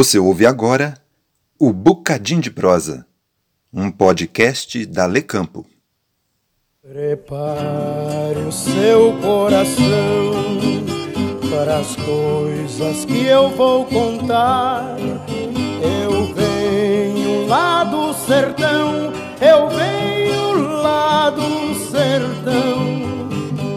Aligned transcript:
Você 0.00 0.18
ouve 0.18 0.46
agora 0.46 0.94
o 1.58 1.74
Bocadinho 1.74 2.40
de 2.40 2.50
Prosa, 2.50 3.06
um 3.70 3.90
podcast 3.90 4.86
da 4.86 5.04
Lecampo. 5.04 5.66
Prepare 6.82 8.38
o 8.48 8.50
seu 8.50 9.12
coração 9.20 10.34
para 11.50 11.80
as 11.80 11.94
coisas 11.96 13.04
que 13.04 13.26
eu 13.26 13.50
vou 13.50 13.84
contar. 13.84 14.96
Lá 17.50 17.82
do 17.82 18.14
sertão, 18.14 19.12
eu 19.40 19.68
venho 19.70 20.82
lá 20.82 21.30
do 21.30 21.74
sertão, 21.74 23.02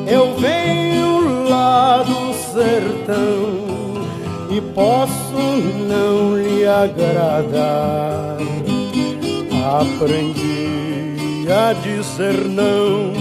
eu 0.05 0.35
venho 0.35 1.49
lá 1.49 2.03
do 2.03 2.35
sertão 2.35 4.05
e 4.51 4.61
posso 4.75 5.41
não 5.89 6.37
lhe 6.37 6.67
agradar. 6.67 8.37
Aprendi 9.81 11.47
a 11.49 11.73
dizer 11.73 12.45
não, 12.45 13.11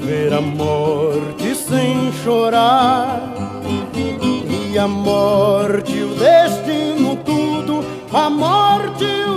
ver 0.00 0.34
a 0.34 0.42
morte 0.42 1.54
sem 1.54 2.12
chorar, 2.22 3.32
e 4.70 4.78
a 4.78 4.86
morte, 4.86 6.02
o 6.02 6.14
destino, 6.16 7.16
tudo, 7.24 7.82
a 8.12 8.28
morte, 8.28 9.27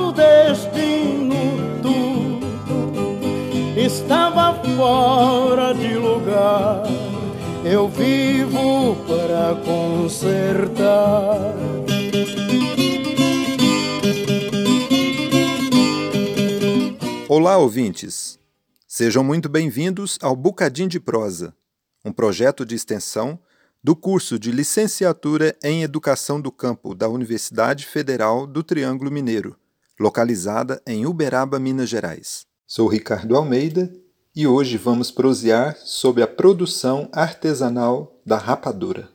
estava 4.11 4.61
fora 4.75 5.73
de 5.73 5.95
lugar 5.95 6.83
eu 7.63 7.87
vivo 7.87 8.97
para 9.07 9.55
consertar. 9.63 11.55
Olá, 17.29 17.57
ouvintes! 17.57 18.37
Sejam 18.85 19.23
muito 19.23 19.47
bem-vindos 19.47 20.19
ao 20.21 20.35
Bocadinho 20.35 20.89
de 20.89 20.99
Prosa, 20.99 21.55
um 22.03 22.11
projeto 22.11 22.65
de 22.65 22.75
extensão 22.75 23.39
do 23.81 23.95
curso 23.95 24.37
de 24.37 24.51
Licenciatura 24.51 25.55
em 25.63 25.83
Educação 25.83 26.41
do 26.41 26.51
Campo 26.51 26.93
da 26.93 27.07
Universidade 27.07 27.85
Federal 27.85 28.45
do 28.45 28.61
Triângulo 28.61 29.09
Mineiro, 29.09 29.55
localizada 29.97 30.81
em 30.85 31.05
Uberaba, 31.05 31.57
Minas 31.57 31.87
Gerais. 31.87 32.45
Sou 32.67 32.87
Ricardo 32.87 33.35
Almeida 33.35 34.00
e 34.33 34.47
hoje 34.47 34.77
vamos 34.77 35.11
prosear 35.11 35.75
sobre 35.83 36.23
a 36.23 36.27
produção 36.27 37.09
artesanal 37.11 38.15
da 38.25 38.37
rapadura. 38.37 39.09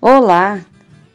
Olá! 0.00 0.64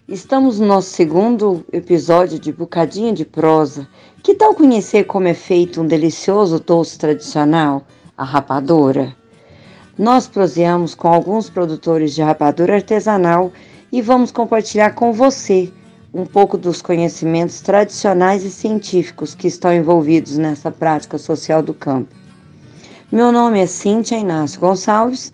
Estamos 0.08 0.59
no 0.59 0.67
nosso 0.67 0.91
segundo 0.91 1.66
episódio 1.73 2.38
de 2.38 2.52
Bocadinho 2.52 3.11
de 3.11 3.25
Prosa. 3.25 3.88
Que 4.22 4.36
tal 4.36 4.53
conhecer 4.53 5.06
como 5.06 5.28
é 5.28 5.33
feito 5.33 5.81
um 5.81 5.88
delicioso 5.88 6.59
doce 6.59 7.00
tradicional, 7.00 7.88
a 8.16 8.23
rapadura? 8.23 9.16
Nós 9.97 10.28
proseamos 10.28 10.94
com 10.94 11.08
alguns 11.08 11.50
produtores 11.50 12.13
de 12.13 12.22
rapadura 12.22 12.75
artesanal 12.75 13.52
e 13.91 14.00
vamos 14.00 14.31
compartilhar 14.31 14.91
com 14.91 15.11
você 15.11 15.73
um 16.13 16.25
pouco 16.25 16.57
dos 16.57 16.81
conhecimentos 16.81 17.61
tradicionais 17.61 18.43
e 18.43 18.49
científicos 18.49 19.35
que 19.35 19.47
estão 19.47 19.73
envolvidos 19.73 20.38
nessa 20.38 20.71
prática 20.71 21.17
social 21.17 21.61
do 21.61 21.73
campo. 21.73 22.13
Meu 23.11 23.31
nome 23.31 23.59
é 23.59 23.66
Cíntia 23.66 24.17
Inácio 24.17 24.59
Gonçalves 24.59 25.31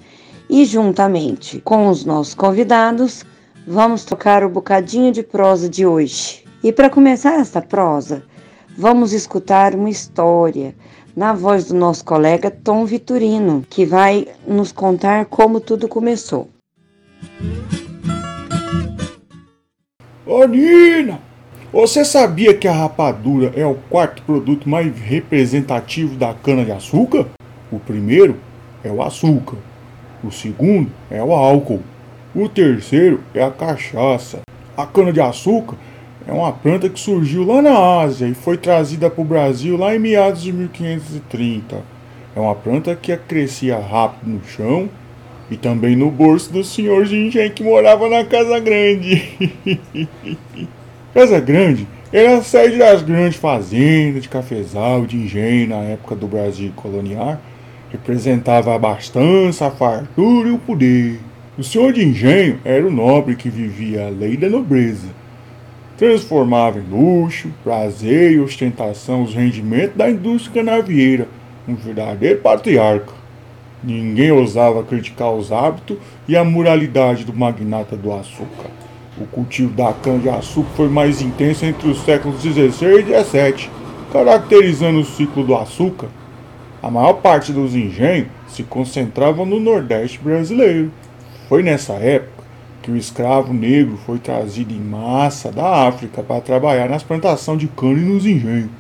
e, 0.50 0.66
juntamente 0.66 1.60
com 1.62 1.88
os 1.88 2.06
nossos 2.06 2.34
convidados, 2.34 3.26
vamos 3.68 4.06
tocar 4.06 4.44
o 4.44 4.50
bocadinho 4.50 5.12
de 5.12 5.24
prosa 5.24 5.70
de 5.70 5.86
hoje. 5.86 6.44
E 6.64 6.72
para 6.72 6.90
começar 6.90 7.40
esta 7.40 7.62
prosa, 7.62 8.24
vamos 8.78 9.14
escutar 9.14 9.76
uma 9.76 9.90
história 9.90 10.76
na 11.16 11.34
voz 11.34 11.66
do 11.66 11.76
nosso 11.76 12.04
colega 12.04 12.52
Tom 12.52 12.86
Vitorino, 12.86 13.64
que 13.70 13.86
vai 13.86 14.28
nos 14.46 14.72
contar 14.72 15.26
como 15.26 15.60
tudo 15.60 15.88
começou. 15.88 16.50
Ô 20.28 20.44
Nina, 20.46 21.20
você 21.72 22.04
sabia 22.04 22.52
que 22.52 22.68
a 22.68 22.74
rapadura 22.74 23.52
é 23.56 23.64
o 23.64 23.76
quarto 23.76 24.24
produto 24.24 24.68
mais 24.68 24.92
representativo 24.98 26.16
da 26.16 26.34
cana-de-açúcar? 26.34 27.28
O 27.72 27.78
primeiro 27.78 28.36
é 28.84 28.90
o 28.90 29.04
açúcar, 29.04 29.58
o 30.24 30.32
segundo 30.32 30.90
é 31.12 31.22
o 31.22 31.32
álcool, 31.32 31.84
o 32.34 32.50
terceiro 32.50 33.22
é 33.36 33.44
a 33.44 33.52
cachaça. 33.52 34.40
A 34.76 34.88
cana-de-açúcar 34.88 35.76
é 36.28 36.34
uma 36.34 36.52
planta 36.52 36.90
que 36.90 37.00
surgiu 37.00 37.46
lá 37.46 37.62
na 37.62 37.78
Ásia 38.02 38.28
e 38.28 38.34
foi 38.34 38.58
trazida 38.58 39.12
para 39.12 39.22
o 39.22 39.26
Brasil 39.26 39.78
lá 39.78 39.96
em 39.96 40.00
meados 40.00 40.42
de 40.42 40.52
1530. 40.52 41.84
É 42.36 42.40
uma 42.40 42.56
planta 42.56 42.96
que 42.96 43.16
crescia 43.16 43.78
rápido 43.78 44.28
no 44.28 44.44
chão 44.44 44.90
e 45.50 45.58
também 45.58 45.96
no 45.96 46.10
bolso 46.10 46.52
do 46.52 46.64
senhor 46.64 47.06
Gingem 47.06 47.50
que 47.52 47.64
morava 47.64 48.10
na 48.10 48.26
Casa 48.26 48.60
Grande. 48.60 49.22
casa 51.14 51.40
Grande 51.40 51.88
era 52.12 52.38
a 52.38 52.42
sede 52.42 52.78
das 52.78 53.02
grandes 53.02 53.38
fazendas 53.38 54.24
de 54.24 54.30
cafezal 54.30 55.06
de 55.06 55.18
engenho 55.18 55.70
na 55.70 55.84
época 55.84 56.16
do 56.16 56.28
Brasil 56.28 56.72
colonial. 56.76 57.40
Representava 57.92 58.72
a 58.72 58.76
abastança, 58.76 59.68
a 59.68 59.72
fartura 59.72 60.50
e 60.50 60.52
o 60.52 60.58
poder. 60.58 61.20
O 61.58 61.64
senhor 61.64 61.94
de 61.94 62.04
engenho 62.04 62.60
era 62.66 62.86
o 62.86 62.92
nobre 62.92 63.36
que 63.36 63.50
vivia 63.50 64.08
a 64.08 64.10
lei 64.10 64.36
da 64.38 64.50
nobreza. 64.50 65.08
Transformava 65.98 66.80
em 66.80 66.84
luxo, 66.84 67.50
prazer 67.64 68.34
e 68.34 68.40
ostentação 68.40 69.24
os 69.24 69.34
rendimentos 69.34 69.96
da 69.96 70.10
indústria 70.10 70.64
canavieira, 70.64 71.28
um 71.68 71.76
verdadeiro 71.76 72.42
patriarca. 72.42 73.25
Ninguém 73.86 74.32
ousava 74.32 74.82
criticar 74.82 75.32
os 75.32 75.52
hábitos 75.52 75.98
e 76.28 76.36
a 76.36 76.44
moralidade 76.44 77.24
do 77.24 77.32
magnata 77.32 77.96
do 77.96 78.12
açúcar. 78.12 78.72
O 79.16 79.28
cultivo 79.28 79.72
da 79.74 79.94
cana-de-açúcar 79.94 80.72
foi 80.76 80.90
mais 80.90 81.22
intenso 81.22 81.64
entre 81.66 81.88
os 81.88 82.04
séculos 82.04 82.42
XVI 82.42 82.58
e 82.58 83.24
XVII, 83.24 83.70
caracterizando 84.12 85.02
o 85.02 85.06
ciclo 85.06 85.44
do 85.44 85.56
açúcar. 85.56 86.08
A 86.82 86.90
maior 86.90 87.14
parte 87.14 87.54
dos 87.54 87.76
engenhos 87.76 88.30
se 88.48 88.64
concentrava 88.64 89.46
no 89.46 89.60
Nordeste 89.60 90.18
brasileiro. 90.18 90.92
Foi 91.48 91.62
nessa 91.62 91.94
época 91.94 92.44
que 92.82 92.90
o 92.90 92.98
escravo 92.98 93.54
negro 93.54 93.98
foi 94.04 94.18
trazido 94.18 94.74
em 94.74 94.80
massa 94.80 95.52
da 95.52 95.88
África 95.88 96.24
para 96.24 96.42
trabalhar 96.42 96.90
nas 96.90 97.04
plantações 97.04 97.60
de 97.60 97.68
cana 97.68 98.00
e 98.00 98.04
nos 98.04 98.26
engenhos. 98.26 98.72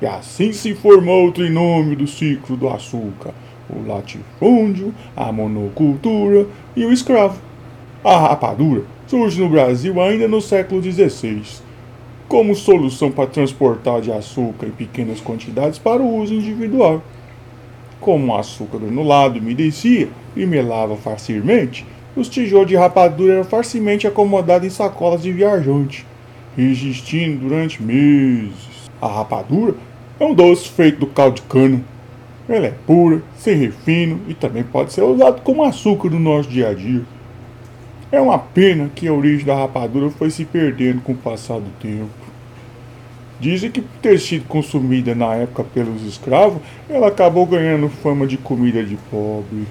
E 0.00 0.06
assim 0.06 0.54
se 0.54 0.74
formou 0.74 1.28
o 1.28 1.32
trinômio 1.32 1.94
do 1.94 2.06
ciclo 2.06 2.56
do 2.56 2.66
açúcar 2.66 3.34
o 3.76 3.86
latifúndio, 3.86 4.94
a 5.16 5.30
monocultura 5.32 6.46
e 6.76 6.84
o 6.84 6.92
escravo. 6.92 7.40
A 8.02 8.16
rapadura 8.16 8.82
surge 9.06 9.40
no 9.40 9.48
Brasil 9.48 10.00
ainda 10.00 10.26
no 10.28 10.40
século 10.40 10.82
XVI, 10.82 11.42
como 12.28 12.54
solução 12.54 13.10
para 13.10 13.26
transportar 13.26 14.00
de 14.00 14.12
açúcar 14.12 14.66
em 14.66 14.70
pequenas 14.70 15.20
quantidades 15.20 15.78
para 15.78 16.02
o 16.02 16.16
uso 16.16 16.32
individual. 16.32 17.02
Como 18.00 18.32
o 18.32 18.36
açúcar 18.36 18.78
granulado 18.78 19.38
umedecia 19.38 20.08
e 20.34 20.46
melava 20.46 20.96
facilmente, 20.96 21.84
os 22.16 22.28
tijolos 22.28 22.68
de 22.68 22.76
rapadura 22.76 23.34
eram 23.34 23.44
facilmente 23.44 24.06
acomodados 24.06 24.66
em 24.66 24.70
sacolas 24.70 25.22
de 25.22 25.32
viajante, 25.32 26.06
resistindo 26.56 27.48
durante 27.48 27.82
meses. 27.82 28.88
A 29.00 29.08
rapadura 29.08 29.74
é 30.18 30.24
um 30.24 30.34
doce 30.34 30.68
feito 30.68 31.00
do 31.00 31.06
caldo 31.06 31.36
de 31.36 31.42
cana, 31.42 31.82
ela 32.50 32.66
é 32.66 32.74
pura, 32.84 33.22
sem 33.36 33.56
refino 33.56 34.20
e 34.26 34.34
também 34.34 34.64
pode 34.64 34.92
ser 34.92 35.02
usado 35.02 35.40
como 35.42 35.62
açúcar 35.62 36.10
no 36.10 36.18
nosso 36.18 36.48
dia 36.48 36.68
a 36.68 36.74
dia. 36.74 37.02
É 38.10 38.20
uma 38.20 38.38
pena 38.38 38.90
que 38.92 39.06
a 39.06 39.12
origem 39.12 39.46
da 39.46 39.54
rapadura 39.54 40.10
foi 40.10 40.30
se 40.30 40.44
perdendo 40.44 41.00
com 41.00 41.12
o 41.12 41.16
passar 41.16 41.60
do 41.60 41.70
tempo. 41.80 42.10
Dizem 43.38 43.70
que 43.70 43.80
por 43.80 43.98
ter 44.02 44.18
sido 44.18 44.46
consumida 44.48 45.14
na 45.14 45.34
época 45.36 45.62
pelos 45.62 46.02
escravos, 46.02 46.60
ela 46.88 47.06
acabou 47.06 47.46
ganhando 47.46 47.88
fama 47.88 48.26
de 48.26 48.36
comida 48.36 48.82
de 48.82 48.96
pobre. 49.08 49.64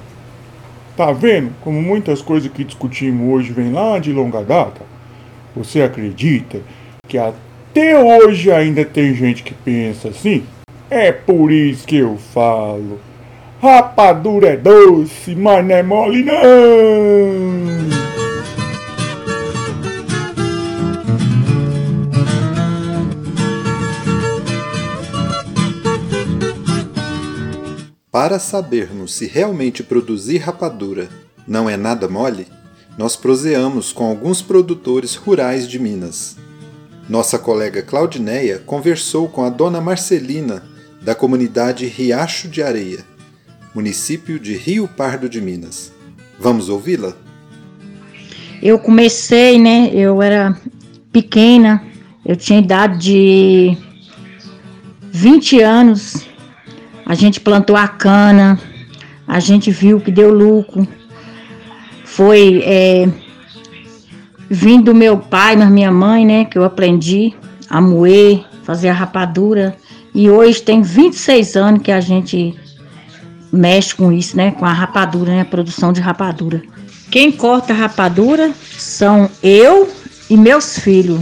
Tá 0.96 1.12
vendo 1.12 1.52
como 1.62 1.82
muitas 1.82 2.22
coisas 2.22 2.50
que 2.50 2.64
discutimos 2.64 3.32
hoje 3.32 3.52
vêm 3.52 3.74
lá 3.74 4.00
de 4.00 4.14
longa 4.14 4.42
data? 4.42 4.82
Você 5.54 5.82
acredita 5.82 6.62
que 7.10 7.18
até 7.18 8.02
hoje 8.02 8.50
ainda 8.52 8.86
tem 8.86 9.14
gente 9.14 9.44
que 9.44 9.54
pensa 9.54 10.08
assim? 10.08 10.44
É 10.90 11.12
por 11.12 11.52
isso 11.52 11.86
que 11.86 11.98
eu 11.98 12.18
falo. 12.18 13.00
Rapadura 13.62 14.50
é 14.50 14.58
doce, 14.58 15.36
mas 15.36 15.64
não 15.64 15.76
é 15.76 15.84
mole 15.84 16.24
não. 16.24 18.00
Para 28.12 28.40
sabermos 28.40 29.14
se 29.14 29.28
realmente 29.28 29.84
produzir 29.84 30.40
rapadura 30.40 31.08
não 31.48 31.70
é 31.70 31.78
nada 31.78 32.08
mole, 32.08 32.48
nós 32.98 33.16
proseamos 33.16 33.94
com 33.94 34.10
alguns 34.10 34.42
produtores 34.42 35.14
rurais 35.14 35.68
de 35.68 35.78
Minas. 35.78 36.36
Nossa 37.08 37.38
colega 37.38 37.84
Claudineia 37.84 38.58
conversou 38.66 39.30
com 39.30 39.44
a 39.46 39.50
dona 39.50 39.80
Marcelina 39.80 40.64
da 41.10 41.16
comunidade 41.16 41.88
Riacho 41.88 42.48
de 42.48 42.62
Areia, 42.62 43.00
município 43.74 44.40
de 44.40 44.56
Rio 44.56 44.88
Pardo 44.88 45.28
de 45.28 45.42
Minas. 45.42 45.92
Vamos 46.40 46.70
ouvi-la? 46.70 47.16
Eu 48.62 48.78
comecei, 48.78 49.58
né? 49.58 49.90
Eu 49.92 50.22
era 50.22 50.56
pequena, 51.12 51.84
eu 52.24 52.36
tinha 52.36 52.60
idade 52.60 53.00
de 53.00 53.78
20 55.12 55.60
anos 55.62 56.28
a 57.08 57.16
gente 57.16 57.40
plantou 57.40 57.76
a 57.76 57.88
cana, 57.88 58.60
a 59.28 59.40
gente 59.40 59.72
viu 59.72 60.00
que 60.00 60.12
deu 60.12 60.32
lucro. 60.32 60.88
Foi 62.06 62.62
é, 62.64 63.10
vindo 64.48 64.92
do 64.92 64.96
meu 64.96 65.18
pai, 65.18 65.56
mas 65.56 65.72
minha 65.72 65.92
mãe, 65.92 66.24
né, 66.24 66.46
que 66.46 66.56
eu 66.56 66.64
aprendi 66.64 67.34
a 67.68 67.82
moer, 67.82 68.46
fazer 68.64 68.90
a 68.90 68.94
rapadura. 68.94 69.76
E 70.14 70.30
hoje 70.30 70.62
tem 70.62 70.82
26 70.82 71.56
anos 71.56 71.82
que 71.82 71.92
a 71.92 72.02
gente 72.02 72.56
mexe 73.52 73.96
com 73.96 74.12
isso, 74.12 74.38
né, 74.38 74.52
com 74.52 74.66
a 74.66 74.74
rapadura, 74.74 75.32
né, 75.32 75.42
a 75.42 75.46
produção 75.46 75.92
de 75.92 76.02
rapadura. 76.02 76.62
Quem 77.10 77.32
corta 77.32 77.74
a 77.74 77.76
rapadura 77.76 78.52
são 78.78 79.30
eu 79.42 79.90
e 80.30 80.38
meus 80.38 80.78
filhos. 80.78 81.22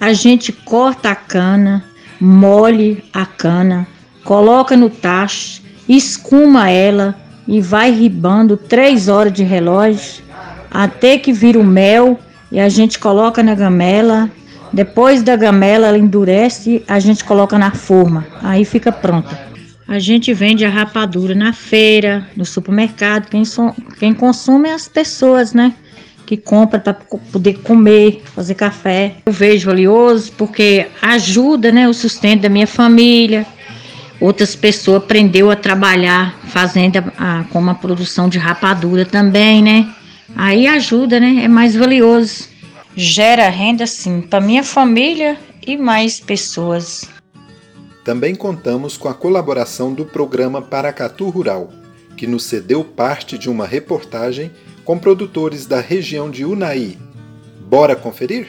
A 0.00 0.12
gente 0.12 0.52
corta 0.52 1.10
a 1.10 1.14
cana, 1.14 1.84
mole 2.20 3.04
a 3.12 3.24
cana, 3.24 3.86
coloca 4.22 4.76
no 4.76 4.90
tacho, 4.90 5.62
escuma 5.88 6.68
ela 6.68 7.14
e 7.48 7.60
vai 7.60 7.90
ribando 7.90 8.56
três 8.56 9.08
horas 9.08 9.32
de 9.32 9.42
relógio 9.42 10.24
até 10.70 11.16
que 11.16 11.32
vira 11.32 11.58
o 11.58 11.64
mel 11.64 12.18
e 12.50 12.58
a 12.58 12.68
gente 12.68 12.98
coloca 12.98 13.42
na 13.42 13.54
gamela. 13.54 14.30
Depois 14.74 15.22
da 15.22 15.36
gamela 15.36 15.86
ela 15.86 15.98
endurece, 15.98 16.82
a 16.88 16.98
gente 16.98 17.24
coloca 17.24 17.56
na 17.56 17.70
forma, 17.70 18.26
aí 18.42 18.64
fica 18.64 18.90
pronta. 18.90 19.38
A 19.86 19.98
gente 19.98 20.34
vende 20.34 20.64
a 20.64 20.70
rapadura 20.70 21.34
na 21.34 21.52
feira, 21.52 22.26
no 22.36 22.44
supermercado. 22.44 23.28
Quem, 23.28 23.44
so, 23.44 23.72
quem 23.98 24.12
consome 24.12 24.68
é 24.68 24.72
as 24.72 24.88
pessoas, 24.88 25.52
né? 25.52 25.74
Que 26.26 26.36
compra 26.36 26.80
para 26.80 26.94
poder 26.94 27.58
comer, 27.58 28.22
fazer 28.34 28.54
café. 28.54 29.16
Eu 29.26 29.32
vejo 29.32 29.66
valioso 29.66 30.32
porque 30.32 30.86
ajuda, 31.00 31.70
né, 31.70 31.86
o 31.88 31.94
sustento 31.94 32.42
da 32.42 32.48
minha 32.48 32.66
família, 32.66 33.46
Outras 34.20 34.54
pessoas 34.54 35.02
aprendeu 35.02 35.50
a 35.50 35.56
trabalhar 35.56 36.38
fazendo 36.44 36.96
a, 37.18 37.40
a, 37.40 37.44
como 37.44 37.70
a 37.70 37.74
produção 37.74 38.28
de 38.28 38.38
rapadura 38.38 39.04
também, 39.04 39.62
né? 39.62 39.86
Aí 40.36 40.66
ajuda, 40.66 41.20
né? 41.20 41.42
É 41.44 41.48
mais 41.48 41.76
valioso. 41.76 42.48
Gera 42.96 43.48
renda, 43.48 43.86
sim, 43.86 44.20
para 44.20 44.40
minha 44.40 44.62
família 44.62 45.38
e 45.66 45.76
mais 45.76 46.20
pessoas. 46.20 47.08
Também 48.04 48.34
contamos 48.34 48.96
com 48.96 49.08
a 49.08 49.14
colaboração 49.14 49.92
do 49.92 50.04
programa 50.04 50.62
Paracatu 50.62 51.28
Rural, 51.30 51.70
que 52.16 52.26
nos 52.26 52.44
cedeu 52.44 52.84
parte 52.84 53.36
de 53.38 53.48
uma 53.48 53.66
reportagem 53.66 54.50
com 54.84 54.98
produtores 54.98 55.66
da 55.66 55.80
região 55.80 56.30
de 56.30 56.44
Unai. 56.44 56.98
Bora 57.66 57.96
conferir? 57.96 58.48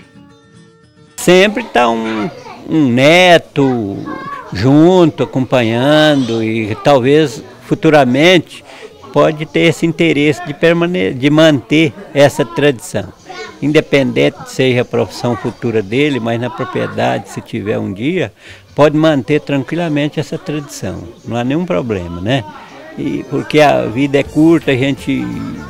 Sempre 1.16 1.64
está 1.64 1.90
um, 1.90 2.30
um 2.70 2.88
neto, 2.88 3.98
junto, 4.54 5.24
acompanhando 5.24 6.44
e 6.44 6.76
talvez 6.84 7.42
futuramente 7.64 8.64
pode 9.12 9.46
ter 9.46 9.62
esse 9.62 9.86
interesse 9.86 10.46
de, 10.46 10.54
permane 10.54 11.14
de 11.14 11.30
manter 11.30 11.94
essa 12.14 12.46
tradição. 12.46 13.25
Independente 13.62 14.38
seja 14.48 14.82
a 14.82 14.86
profissão 14.86 15.36
futura 15.36 15.82
dele, 15.82 16.20
mas 16.20 16.40
na 16.40 16.50
propriedade, 16.50 17.30
se 17.30 17.42
tiver 17.42 17.80
um 17.80 17.92
dia, 17.92 18.32
pode 18.76 18.98
manter 18.98 19.42
tranquilamente 19.42 20.20
essa 20.20 20.38
tradição. 20.38 21.04
Não 21.26 21.38
há 21.38 21.44
nenhum 21.44 21.66
problema, 21.66 22.20
né? 22.22 22.44
E, 22.98 23.26
porque 23.30 23.60
a 23.60 23.84
vida 23.84 24.20
é 24.20 24.24
curta, 24.24 24.72
a 24.72 24.76
gente 24.76 25.26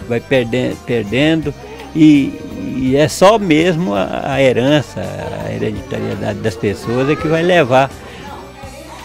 vai 0.08 0.20
perdendo, 0.20 0.78
perdendo 0.86 1.54
e, 1.96 2.40
e 2.78 2.96
é 2.96 3.08
só 3.08 3.40
mesmo 3.40 3.96
a, 3.96 4.34
a 4.34 4.42
herança, 4.42 5.02
a 5.46 5.52
hereditariedade 5.52 6.40
das 6.40 6.56
pessoas 6.56 7.10
é 7.10 7.16
que 7.16 7.28
vai 7.28 7.42
levar 7.42 7.90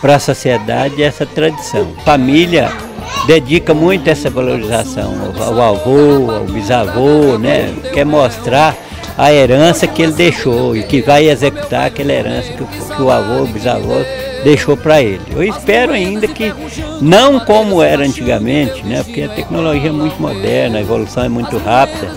para 0.01 0.17
a 0.17 0.19
sociedade 0.19 1.03
essa 1.03 1.25
tradição. 1.25 1.95
Família 2.05 2.71
dedica 3.27 3.75
muito 3.75 4.09
essa 4.09 4.31
valorização 4.31 5.15
ao 5.39 5.61
avô, 5.61 6.31
ao 6.31 6.45
bisavô, 6.45 7.39
né? 7.39 7.73
Quer 7.93 8.05
mostrar 8.05 8.77
a 9.17 9.33
herança 9.33 9.87
que 9.87 10.03
ele 10.03 10.13
deixou 10.13 10.77
e 10.77 10.83
que 10.83 11.03
vai 11.03 11.29
executar 11.29 11.87
aquela 11.87 12.13
herança 12.13 12.53
que, 12.53 12.65
que 12.65 13.03
o 13.03 13.11
avô, 13.11 13.45
o 13.45 13.47
bisavô 13.47 13.97
deixou 14.43 14.77
para 14.77 15.03
ele. 15.03 15.21
Eu 15.31 15.45
espero 15.45 15.93
ainda 15.93 16.27
que 16.27 16.53
não 17.01 17.41
como 17.41 17.83
era 17.83 18.05
antigamente, 18.05 18.83
né? 18.85 19.03
Porque 19.03 19.23
a 19.23 19.29
tecnologia 19.29 19.91
é 19.91 19.93
muito 19.93 20.21
moderna, 20.21 20.79
a 20.79 20.81
evolução 20.81 21.25
é 21.25 21.29
muito 21.29 21.59
rápida 21.59 22.09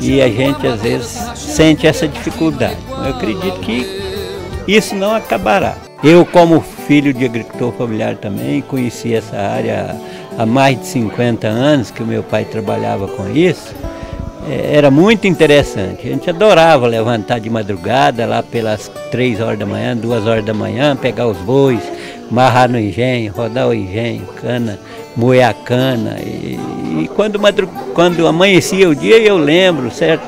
e 0.00 0.20
a 0.20 0.28
gente 0.28 0.66
às 0.66 0.80
vezes 0.80 1.18
sente 1.34 1.86
essa 1.86 2.06
dificuldade. 2.06 2.76
Eu 2.90 3.10
acredito 3.10 3.58
que 3.60 3.86
isso 4.66 4.94
não 4.94 5.14
acabará. 5.14 5.76
Eu, 6.02 6.24
como 6.24 6.60
filho 6.60 7.12
de 7.12 7.24
agricultor 7.24 7.72
familiar 7.72 8.16
também, 8.16 8.62
conheci 8.62 9.14
essa 9.14 9.36
área 9.36 9.94
há 10.40 10.46
mais 10.46 10.80
de 10.80 10.86
50 10.86 11.46
anos, 11.46 11.90
que 11.90 12.02
o 12.02 12.06
meu 12.06 12.22
pai 12.22 12.46
trabalhava 12.46 13.06
com 13.06 13.28
isso. 13.30 13.74
É, 14.48 14.74
era 14.74 14.90
muito 14.90 15.26
interessante. 15.26 16.06
A 16.06 16.10
gente 16.10 16.30
adorava 16.30 16.86
levantar 16.86 17.38
de 17.38 17.50
madrugada, 17.50 18.24
lá 18.24 18.42
pelas 18.42 18.90
3 19.10 19.38
horas 19.38 19.58
da 19.58 19.66
manhã, 19.66 19.94
2 19.94 20.26
horas 20.26 20.44
da 20.44 20.54
manhã, 20.54 20.96
pegar 20.96 21.26
os 21.26 21.36
bois, 21.38 21.80
marrar 22.30 22.70
no 22.70 22.80
engenho, 22.80 23.34
rodar 23.34 23.68
o 23.68 23.74
engenho, 23.74 24.26
cana, 24.40 24.78
moer 25.14 25.46
a 25.46 25.52
cana. 25.52 26.16
E, 26.24 26.58
e 27.02 27.10
quando, 27.14 27.38
quando 27.92 28.26
amanhecia 28.26 28.88
o 28.88 28.94
dia, 28.94 29.18
eu 29.18 29.36
lembro, 29.36 29.90
certo? 29.90 30.26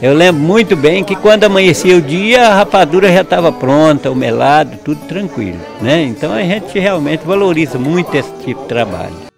Eu 0.00 0.14
lembro 0.14 0.40
muito 0.40 0.76
bem 0.76 1.02
que 1.02 1.16
quando 1.16 1.44
amanhecia 1.44 1.96
o 1.96 2.00
dia, 2.00 2.46
a 2.46 2.54
rapadura 2.54 3.12
já 3.12 3.22
estava 3.22 3.50
pronta, 3.50 4.08
o 4.10 4.14
melado, 4.14 4.76
tudo 4.84 5.00
tranquilo. 5.06 5.58
Né? 5.80 6.04
Então 6.04 6.32
a 6.32 6.42
gente 6.42 6.78
realmente 6.78 7.24
valoriza 7.24 7.76
muito 7.76 8.14
esse 8.14 8.32
tipo 8.44 8.62
de 8.62 8.68
trabalho. 8.68 9.31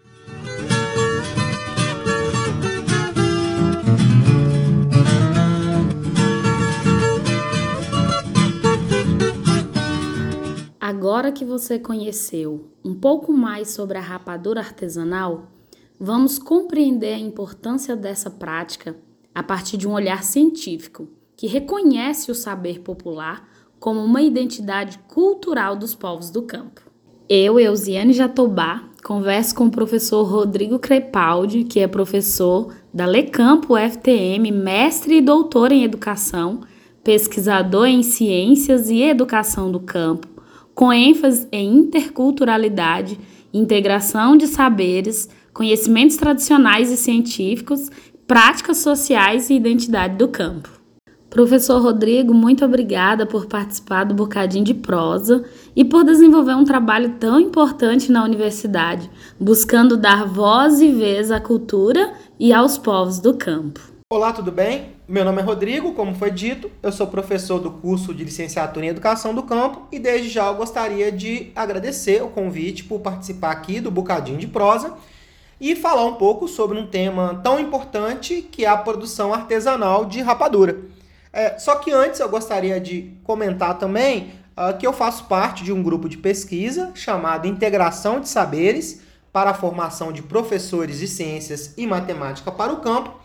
Agora 11.25 11.37
que 11.37 11.45
você 11.47 11.79
conheceu 11.79 12.69
um 12.85 12.95
pouco 12.95 13.33
mais 13.33 13.71
sobre 13.71 13.97
a 13.97 14.01
rapadura 14.03 14.61
artesanal, 14.61 15.47
vamos 15.99 16.39
compreender 16.39 17.15
a 17.15 17.19
importância 17.19 17.97
dessa 17.97 18.29
prática 18.29 18.95
a 19.35 19.43
partir 19.43 19.79
de 19.79 19.89
um 19.89 19.93
olhar 19.93 20.23
científico 20.23 21.09
que 21.35 21.47
reconhece 21.47 22.31
o 22.31 22.35
saber 22.35 22.81
popular 22.81 23.49
como 23.81 24.01
uma 24.01 24.21
identidade 24.21 24.99
cultural 25.09 25.75
dos 25.75 25.95
povos 25.95 26.29
do 26.29 26.43
campo. 26.43 26.83
Eu, 27.27 27.59
Eusiane 27.59 28.13
Jatobá, 28.13 28.91
converso 29.03 29.55
com 29.55 29.65
o 29.65 29.71
professor 29.71 30.25
Rodrigo 30.25 30.79
Crepaldi, 30.79 31.65
que 31.65 31.81
é 31.81 31.89
professor 31.89 32.75
da 32.93 33.07
Lecampo 33.07 33.79
FTM, 33.79 34.53
mestre 34.53 35.17
e 35.17 35.23
doutor 35.23 35.73
em 35.73 35.85
educação, 35.85 36.61
pesquisador 37.03 37.87
em 37.87 38.03
ciências 38.03 38.91
e 38.91 39.01
educação 39.01 39.73
do 39.73 39.81
campo, 39.81 40.34
com 40.75 40.93
ênfase 40.93 41.49
em 41.53 41.77
interculturalidade, 41.77 43.19
integração 43.53 44.37
de 44.37 44.47
saberes, 44.47 45.29
conhecimentos 45.53 46.17
tradicionais 46.17 46.91
e 46.91 46.97
científicos 46.97 47.91
práticas 48.27 48.79
sociais 48.79 49.51
e 49.51 49.55
identidade 49.55 50.17
do 50.17 50.29
campo. 50.29 50.69
Professor 51.29 51.83
Rodrigo, 51.83 52.33
muito 52.33 52.65
obrigada 52.65 53.27
por 53.27 53.47
participar 53.47 54.05
do 54.05 54.15
Bocadinho 54.15 54.65
de 54.65 54.73
Prosa 54.73 55.45
e 55.75 55.85
por 55.85 56.05
desenvolver 56.05 56.55
um 56.55 56.65
trabalho 56.65 57.17
tão 57.19 57.41
importante 57.41 58.11
na 58.11 58.23
universidade, 58.23 59.11
buscando 59.39 59.97
dar 59.97 60.27
voz 60.27 60.81
e 60.81 60.93
vez 60.93 61.33
à 61.33 61.41
cultura 61.41 62.13
e 62.39 62.53
aos 62.53 62.79
povos 62.79 63.19
do 63.19 63.35
campo. 63.35 63.81
Olá, 64.13 64.33
tudo 64.33 64.53
bem? 64.53 64.94
Meu 65.07 65.23
nome 65.23 65.43
é 65.43 65.45
Rodrigo, 65.45 65.93
como 65.93 66.15
foi 66.15 66.31
dito, 66.31 66.71
eu 66.83 66.91
sou 66.91 67.07
professor 67.07 67.59
do 67.59 67.71
curso 67.71 68.15
de 68.15 68.25
licenciatura 68.25 68.87
em 68.87 68.89
Educação 68.89 69.35
do 69.35 69.43
Campo 69.43 69.87
e 69.93 69.99
desde 69.99 70.31
já 70.31 70.47
eu 70.47 70.55
gostaria 70.55 71.13
de 71.13 71.53
agradecer 71.55 72.23
o 72.23 72.31
convite 72.31 72.85
por 72.85 73.01
participar 73.01 73.51
aqui 73.51 73.81
do 73.81 73.91
Bocadinho 73.91 74.39
de 74.39 74.47
Prosa 74.47 74.95
e 75.61 75.77
falar 75.77 76.07
um 76.07 76.15
pouco 76.15 76.49
sobre 76.49 76.79
um 76.79 76.87
tema 76.87 77.39
tão 77.45 77.61
importante 77.61 78.41
que 78.41 78.65
é 78.65 78.69
a 78.69 78.79
produção 78.79 79.35
artesanal 79.35 80.07
de 80.07 80.23
rapadura. 80.23 80.79
É, 81.31 81.59
só 81.59 81.75
que 81.77 81.93
antes 81.93 82.19
eu 82.19 82.29
gostaria 82.31 82.81
de 82.81 83.13
comentar 83.25 83.77
também 83.77 84.33
uh, 84.57 84.75
que 84.79 84.87
eu 84.87 84.93
faço 84.95 85.25
parte 85.25 85.63
de 85.63 85.71
um 85.71 85.83
grupo 85.83 86.09
de 86.09 86.17
pesquisa 86.17 86.93
chamado 86.95 87.47
Integração 87.47 88.21
de 88.21 88.29
Saberes, 88.31 89.03
para 89.31 89.51
a 89.51 89.55
formação 89.55 90.13
de 90.13 90.23
professores 90.23 91.01
de 91.01 91.09
ciências 91.09 91.75
e 91.77 91.87
matemática 91.89 92.53
para 92.53 92.73
o 92.73 92.81
campo. 92.81 93.24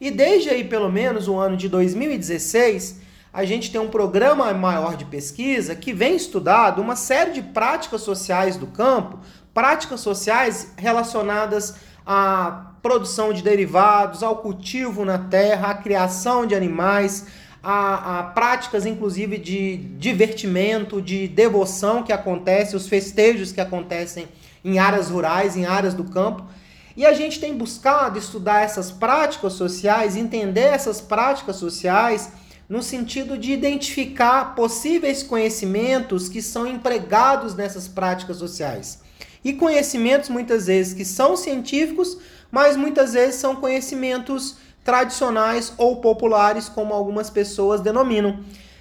E 0.00 0.10
desde 0.10 0.50
aí, 0.50 0.64
pelo 0.64 0.90
menos, 0.90 1.26
o 1.28 1.36
ano 1.36 1.56
de 1.56 1.68
2016, 1.68 3.00
a 3.32 3.44
gente 3.44 3.70
tem 3.70 3.80
um 3.80 3.88
programa 3.88 4.52
maior 4.54 4.96
de 4.96 5.04
pesquisa 5.04 5.74
que 5.74 5.92
vem 5.92 6.16
estudado 6.16 6.80
uma 6.80 6.96
série 6.96 7.32
de 7.32 7.42
práticas 7.42 8.02
sociais 8.02 8.56
do 8.56 8.66
campo, 8.66 9.18
práticas 9.52 10.00
sociais 10.00 10.72
relacionadas 10.76 11.76
à 12.06 12.72
produção 12.80 13.32
de 13.32 13.42
derivados, 13.42 14.22
ao 14.22 14.36
cultivo 14.36 15.04
na 15.04 15.18
terra, 15.18 15.70
à 15.70 15.74
criação 15.74 16.46
de 16.46 16.54
animais, 16.54 17.26
a, 17.62 18.20
a, 18.20 18.22
práticas, 18.22 18.86
inclusive, 18.86 19.36
de 19.36 19.76
divertimento, 19.76 21.02
de 21.02 21.26
devoção 21.26 22.02
que 22.02 22.12
acontece, 22.12 22.76
os 22.76 22.88
festejos 22.88 23.52
que 23.52 23.60
acontecem 23.60 24.28
em 24.64 24.78
áreas 24.78 25.10
rurais, 25.10 25.56
em 25.56 25.66
áreas 25.66 25.92
do 25.92 26.04
campo. 26.04 26.44
E 26.98 27.06
a 27.06 27.12
gente 27.12 27.38
tem 27.38 27.56
buscado 27.56 28.18
estudar 28.18 28.62
essas 28.62 28.90
práticas 28.90 29.52
sociais, 29.52 30.16
entender 30.16 30.62
essas 30.62 31.00
práticas 31.00 31.54
sociais 31.54 32.32
no 32.68 32.82
sentido 32.82 33.38
de 33.38 33.52
identificar 33.52 34.56
possíveis 34.56 35.22
conhecimentos 35.22 36.28
que 36.28 36.42
são 36.42 36.66
empregados 36.66 37.54
nessas 37.54 37.86
práticas 37.86 38.38
sociais. 38.38 39.00
E 39.44 39.52
conhecimentos 39.52 40.28
muitas 40.28 40.66
vezes 40.66 40.92
que 40.92 41.04
são 41.04 41.36
científicos, 41.36 42.18
mas 42.50 42.76
muitas 42.76 43.12
vezes 43.12 43.36
são 43.36 43.54
conhecimentos 43.54 44.56
tradicionais 44.82 45.72
ou 45.78 46.00
populares, 46.00 46.68
como 46.68 46.92
algumas 46.92 47.30
pessoas 47.30 47.80
denominam. 47.80 48.40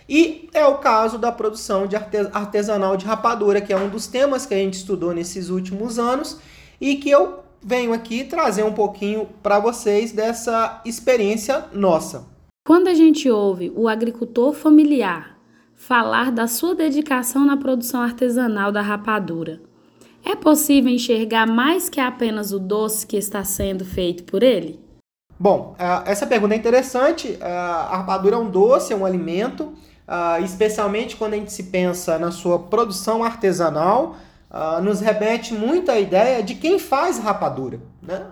E 0.10 0.50
é 0.56 0.66
o 0.66 0.80
caso 0.80 1.20
da 1.20 1.32
produção 1.32 1.86
de 1.86 1.96
artesanal 1.96 2.98
de 2.98 3.06
rapadura, 3.06 3.62
que 3.62 3.72
é 3.72 3.78
um 3.78 3.90
dos 3.90 4.08
temas 4.08 4.44
que 4.44 4.56
a 4.56 4.58
gente 4.58 4.74
estudou 4.74 5.14
nesses 5.14 5.50
últimos 5.50 6.00
anos 6.00 6.40
e 6.82 6.96
que 6.96 7.12
eu 7.12 7.46
venho 7.68 7.92
aqui 7.92 8.24
trazer 8.24 8.64
um 8.64 8.72
pouquinho 8.72 9.28
para 9.44 9.60
vocês 9.60 10.14
dessa 10.14 10.82
experiência 10.86 11.66
nossa. 11.74 12.26
Quando 12.66 12.88
a 12.88 12.94
gente 12.94 13.30
ouve 13.30 13.74
o 13.76 13.90
agricultor 13.90 14.54
familiar 14.54 15.38
falar 15.76 16.32
da 16.32 16.48
sua 16.48 16.74
dedicação 16.74 17.46
na 17.46 17.58
produção 17.58 18.02
artesanal 18.02 18.72
da 18.72 18.82
rapadura, 18.82 19.62
é 20.24 20.34
possível 20.34 20.90
enxergar 20.90 21.46
mais 21.46 21.90
que 21.90 22.00
apenas 22.00 22.54
o 22.54 22.60
doce 22.60 23.06
que 23.06 23.18
está 23.18 23.44
sendo 23.44 23.84
feito 23.84 24.24
por 24.24 24.44
ele? 24.44 24.80
Bom, 25.38 25.76
essa 26.06 26.26
pergunta 26.26 26.56
é 26.56 26.58
interessante. 26.58 27.38
A 27.42 27.98
rapadura 27.98 28.38
é 28.38 28.40
um 28.40 28.50
doce, 28.50 28.94
é 28.94 28.96
um 28.96 29.06
alimento, 29.06 29.74
especialmente 30.42 31.18
quando 31.18 31.34
a 31.34 31.38
gente 31.38 31.52
se 31.52 31.64
pensa 31.64 32.18
na 32.18 32.32
sua 32.32 32.60
produção 32.60 33.26
artesanal, 33.26 34.16
nos 34.82 35.02
remete 35.02 35.54
muito 35.54 35.92
à 35.92 36.00
ideia 36.00 36.42
de 36.42 36.56
quem 36.56 36.80
faz 36.80 37.20
rapadura. 37.20 37.80
Né? 38.02 38.26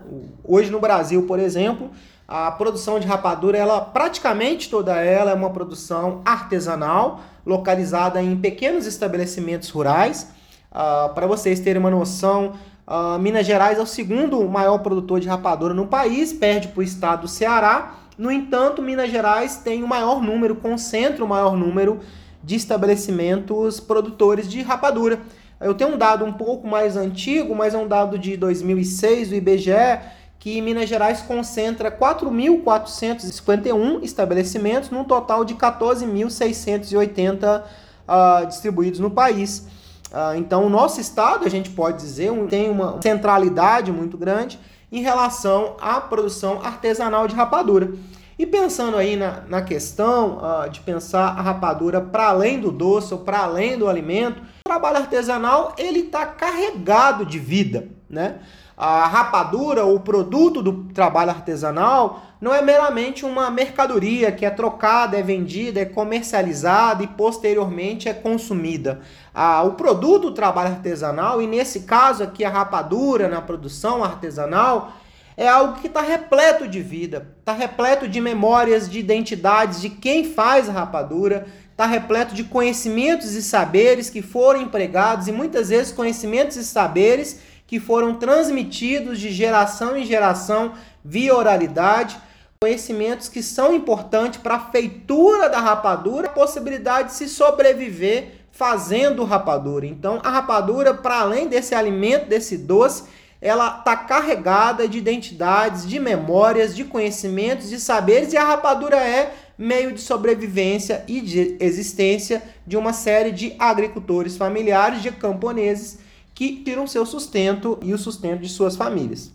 Hoje 0.44 0.72
no 0.72 0.80
Brasil, 0.80 1.24
por 1.24 1.40
exemplo, 1.40 1.92
a 2.28 2.52
produção 2.52 3.00
de 3.00 3.06
rapadura, 3.06 3.58
ela 3.58 3.82
praticamente 3.82 4.70
toda 4.70 4.96
ela 4.96 5.32
é 5.32 5.34
uma 5.34 5.50
produção 5.50 6.22
artesanal, 6.26 7.22
localizada 7.46 8.22
em 8.22 8.36
pequenos 8.36 8.86
estabelecimentos 8.86 9.70
rurais. 9.70 10.30
Para 10.72 11.28
vocês 11.28 11.60
terem 11.60 11.80
uma 11.80 11.92
noção, 11.92 12.54
Uh, 12.88 13.18
Minas 13.18 13.48
Gerais 13.48 13.80
é 13.80 13.82
o 13.82 13.86
segundo 13.86 14.48
maior 14.48 14.78
produtor 14.78 15.20
de 15.20 15.28
rapadura 15.28 15.74
no 15.74 15.88
país, 15.88 16.32
perde 16.32 16.68
para 16.68 16.82
o 16.82 16.84
estado 16.84 17.22
do 17.22 17.28
Ceará. 17.28 17.96
No 18.16 18.32
entanto, 18.32 18.80
Minas 18.80 19.10
Gerais 19.10 19.58
tem 19.58 19.84
o 19.84 19.88
maior 19.88 20.22
número, 20.22 20.56
concentra 20.56 21.26
o 21.26 21.28
maior 21.28 21.58
número 21.58 22.00
de 22.44 22.56
estabelecimentos 22.56 23.80
produtores 23.80 24.48
de 24.48 24.62
rapadura. 24.62 25.20
Eu 25.60 25.74
tenho 25.74 25.94
um 25.94 25.98
dado 25.98 26.24
um 26.26 26.34
pouco 26.34 26.68
mais 26.68 26.96
antigo, 26.98 27.56
mas 27.56 27.74
é 27.74 27.78
um 27.78 27.88
dado 27.88 28.20
de 28.20 28.36
2006 28.36 29.30
do 29.30 29.36
IBGE, 29.36 30.02
que 30.38 30.62
Minas 30.62 30.88
Gerais 30.88 31.22
concentra 31.22 31.92
4.451 31.92 34.04
estabelecimentos, 34.04 34.90
num 34.90 35.04
total 35.04 35.44
de 35.46 35.56
14.680 35.56 37.62
uh, 37.62 37.64
ah, 38.08 38.46
distribuídos 38.48 39.00
no 39.00 39.10
país. 39.10 39.68
Ah, 40.14 40.38
então, 40.38 40.64
o 40.66 40.70
nosso 40.70 41.02
estado, 41.02 41.46
a 41.46 41.50
gente 41.50 41.72
pode 41.72 41.98
dizer, 41.98 42.32
tem 42.48 42.70
uma 42.70 43.02
centralidade 43.02 43.92
muito 43.92 44.18
grande 44.18 44.60
em 44.92 45.02
relação 45.02 45.76
à 45.82 46.00
produção 46.00 46.62
artesanal 46.62 47.28
de 47.28 47.34
rapadura. 47.36 47.92
E 48.38 48.46
pensando 48.46 48.98
aí 48.98 49.16
na, 49.16 49.42
na 49.48 49.62
questão 49.62 50.40
uh, 50.40 50.70
de 50.70 50.82
pensar 50.82 51.28
a 51.38 51.42
rapadura 51.42 52.02
para 52.02 52.28
além 52.28 52.60
do 52.60 52.70
doce 52.70 53.14
ou 53.14 53.22
para 53.22 53.40
além 53.40 53.78
do 53.78 53.88
alimento, 53.88 54.42
o 54.42 54.68
trabalho 54.68 54.98
artesanal 54.98 55.74
ele 55.78 56.00
está 56.00 56.26
carregado 56.26 57.26
de 57.26 57.40
vida, 57.40 57.88
né? 58.10 58.40
A 58.78 59.08
rapadura, 59.08 59.86
o 59.86 60.02
produto 60.02 60.62
do 60.62 60.84
trabalho 60.94 61.30
artesanal, 61.30 62.24
não 62.42 62.54
é 62.54 62.62
meramente 62.62 63.26
uma 63.26 63.50
mercadoria 63.50 64.34
que 64.34 64.46
é 64.46 64.50
trocada, 64.50 65.18
é 65.18 65.22
vendida, 65.22 65.80
é 65.80 65.86
comercializada 65.86 67.02
e 67.02 67.08
posteriormente 67.08 68.10
é 68.10 68.14
consumida. 68.14 69.00
Ah, 69.34 69.64
o 69.64 69.76
produto 69.76 70.24
do 70.24 70.34
trabalho 70.34 70.72
artesanal, 70.72 71.42
e 71.42 71.48
nesse 71.48 71.82
caso 71.82 72.22
aqui 72.22 72.44
a 72.44 72.50
rapadura 72.50 73.30
na 73.30 73.42
produção 73.42 74.04
artesanal, 74.04 74.92
é 75.38 75.48
algo 75.48 75.80
que 75.80 75.88
está 75.88 76.02
repleto 76.02 76.68
de 76.68 76.82
vida, 76.82 77.28
está 77.40 77.54
repleto 77.54 78.08
de 78.08 78.22
memórias, 78.22 78.90
de 78.90 79.00
identidades 79.00 79.82
de 79.82 79.90
quem 79.90 80.24
faz 80.24 80.70
a 80.70 80.72
rapadura, 80.72 81.46
está 81.72 81.86
repleto 81.86 82.34
de 82.34 82.46
conhecimentos 82.46 83.34
e 83.34 83.42
saberes 83.42 84.10
que 84.10 84.22
foram 84.22 84.62
empregados 84.62 85.28
e 85.28 85.32
muitas 85.32 85.70
vezes 85.70 85.92
conhecimentos 85.92 86.56
e 86.56 86.64
saberes 86.64 87.40
que 87.68 87.80
foram 87.80 88.16
transmitidos 88.16 89.20
de 89.20 89.32
geração 89.32 89.98
em 89.98 90.06
geração 90.06 90.74
via 91.04 91.36
oralidade, 91.36 92.18
conhecimentos 92.62 93.28
que 93.28 93.44
são 93.44 93.76
importantes 93.76 94.40
para 94.40 94.56
a 94.56 94.72
feitura 94.72 95.50
da 95.50 95.60
rapadura, 95.60 96.28
a 96.28 96.32
possibilidade 96.32 97.10
de 97.10 97.16
se 97.16 97.28
sobreviver 97.28 98.46
fazendo 98.52 99.26
rapadura. 99.26 99.86
Então, 99.86 100.22
a 100.24 100.30
rapadura, 100.30 100.94
para 100.94 101.20
além 101.20 101.48
desse 101.48 101.76
alimento, 101.76 102.30
desse 102.30 102.58
doce, 102.58 103.04
ela 103.46 103.78
está 103.78 103.96
carregada 103.96 104.88
de 104.88 104.98
identidades, 104.98 105.88
de 105.88 106.00
memórias, 106.00 106.76
de 106.76 106.84
conhecimentos, 106.84 107.70
de 107.70 107.80
saberes, 107.80 108.34
e 108.34 108.38
a 108.38 108.44
rapadura 108.44 108.98
é 108.98 109.36
meio 109.56 109.94
de 109.94 110.02
sobrevivência 110.02 111.06
e 111.08 111.22
de 111.22 111.56
existência 111.60 112.42
de 112.66 112.76
uma 112.76 112.92
série 112.92 113.32
de 113.32 113.56
agricultores 113.60 114.36
familiares, 114.36 115.04
de 115.04 115.12
camponeses 115.12 116.00
que 116.34 116.64
tiram 116.64 116.88
seu 116.88 117.06
sustento 117.06 117.78
e 117.84 117.94
o 117.94 118.00
sustento 118.00 118.42
de 118.42 118.50
suas 118.50 118.76
famílias. 118.76 119.32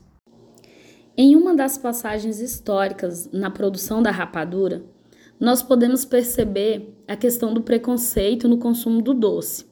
Em 1.17 1.37
uma 1.37 1.55
das 1.55 1.79
passagens 1.79 2.41
históricas 2.41 3.31
na 3.33 3.49
produção 3.49 4.03
da 4.03 4.11
rapadura, 4.11 4.83
nós 5.39 5.63
podemos 5.63 6.05
perceber 6.05 6.97
a 7.07 7.15
questão 7.15 7.55
do 7.55 7.63
preconceito 7.63 8.49
no 8.49 8.59
consumo 8.59 9.01
do 9.01 9.15
doce, 9.15 9.67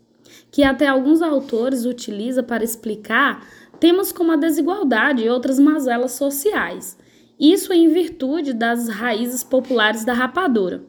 que 0.48 0.62
até 0.62 0.86
alguns 0.86 1.22
autores 1.22 1.84
utiliza 1.84 2.40
para 2.40 2.62
explicar 2.62 3.44
temas 3.78 4.12
como 4.12 4.32
a 4.32 4.36
desigualdade 4.36 5.22
e 5.22 5.30
outras 5.30 5.58
mazelas 5.58 6.12
sociais. 6.12 6.98
Isso 7.38 7.72
em 7.72 7.88
virtude 7.88 8.52
das 8.52 8.88
raízes 8.88 9.44
populares 9.44 10.04
da 10.04 10.12
rapadura. 10.12 10.82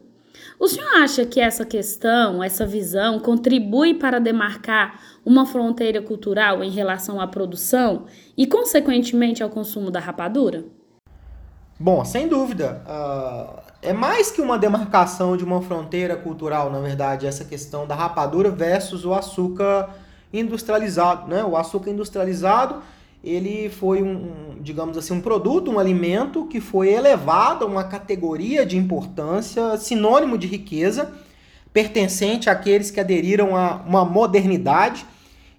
O 0.58 0.68
senhor 0.68 0.94
acha 0.96 1.24
que 1.24 1.40
essa 1.40 1.64
questão, 1.64 2.42
essa 2.42 2.66
visão, 2.66 3.18
contribui 3.18 3.94
para 3.94 4.18
demarcar 4.18 5.00
uma 5.24 5.46
fronteira 5.46 6.02
cultural 6.02 6.62
em 6.62 6.70
relação 6.70 7.20
à 7.20 7.26
produção 7.26 8.04
e, 8.36 8.46
consequentemente, 8.46 9.42
ao 9.42 9.48
consumo 9.48 9.90
da 9.90 10.00
rapadura? 10.00 10.64
Bom, 11.78 12.04
sem 12.04 12.28
dúvida. 12.28 12.82
Uh, 12.86 13.62
é 13.80 13.92
mais 13.94 14.30
que 14.30 14.42
uma 14.42 14.58
demarcação 14.58 15.34
de 15.34 15.44
uma 15.44 15.62
fronteira 15.62 16.14
cultural, 16.14 16.70
na 16.70 16.80
verdade, 16.80 17.26
essa 17.26 17.44
questão 17.44 17.86
da 17.86 17.94
rapadura 17.94 18.50
versus 18.50 19.06
o 19.06 19.14
açúcar 19.14 19.88
industrializado. 20.32 21.28
Né? 21.28 21.44
O 21.44 21.56
açúcar 21.56 21.90
industrializado 21.90 22.82
ele 23.22 23.68
foi 23.68 24.02
um, 24.02 24.56
digamos 24.60 24.96
assim, 24.96 25.12
um 25.12 25.20
produto, 25.20 25.70
um 25.70 25.78
alimento 25.78 26.46
que 26.46 26.60
foi 26.60 26.92
elevado 26.92 27.64
a 27.64 27.68
uma 27.68 27.84
categoria 27.84 28.64
de 28.64 28.78
importância, 28.78 29.76
sinônimo 29.76 30.38
de 30.38 30.46
riqueza, 30.46 31.12
pertencente 31.72 32.48
àqueles 32.48 32.90
que 32.90 32.98
aderiram 32.98 33.54
a 33.54 33.76
uma 33.86 34.04
modernidade. 34.04 35.04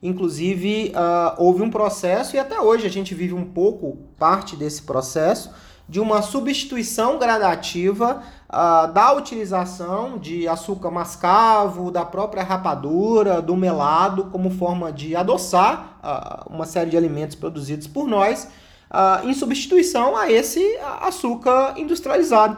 Inclusive, 0.01 0.91
uh, 0.95 1.35
houve 1.37 1.61
um 1.61 1.69
processo, 1.69 2.35
e 2.35 2.39
até 2.39 2.59
hoje 2.59 2.87
a 2.87 2.89
gente 2.89 3.13
vive 3.13 3.35
um 3.35 3.45
pouco 3.45 3.99
parte 4.17 4.55
desse 4.55 4.81
processo, 4.81 5.51
de 5.91 5.99
uma 5.99 6.21
substituição 6.21 7.19
gradativa 7.19 8.23
uh, 8.47 8.93
da 8.93 9.11
utilização 9.11 10.17
de 10.17 10.47
açúcar 10.47 10.89
mascavo, 10.89 11.91
da 11.91 12.05
própria 12.05 12.43
rapadura, 12.43 13.41
do 13.41 13.57
melado, 13.57 14.29
como 14.31 14.49
forma 14.51 14.89
de 14.89 15.17
adoçar 15.17 15.97
uh, 16.01 16.49
uma 16.49 16.65
série 16.65 16.89
de 16.91 16.95
alimentos 16.95 17.35
produzidos 17.35 17.87
por 17.87 18.07
nós, 18.07 18.47
uh, 18.89 19.27
em 19.27 19.33
substituição 19.33 20.15
a 20.15 20.31
esse 20.31 20.65
açúcar 21.01 21.73
industrializado. 21.75 22.55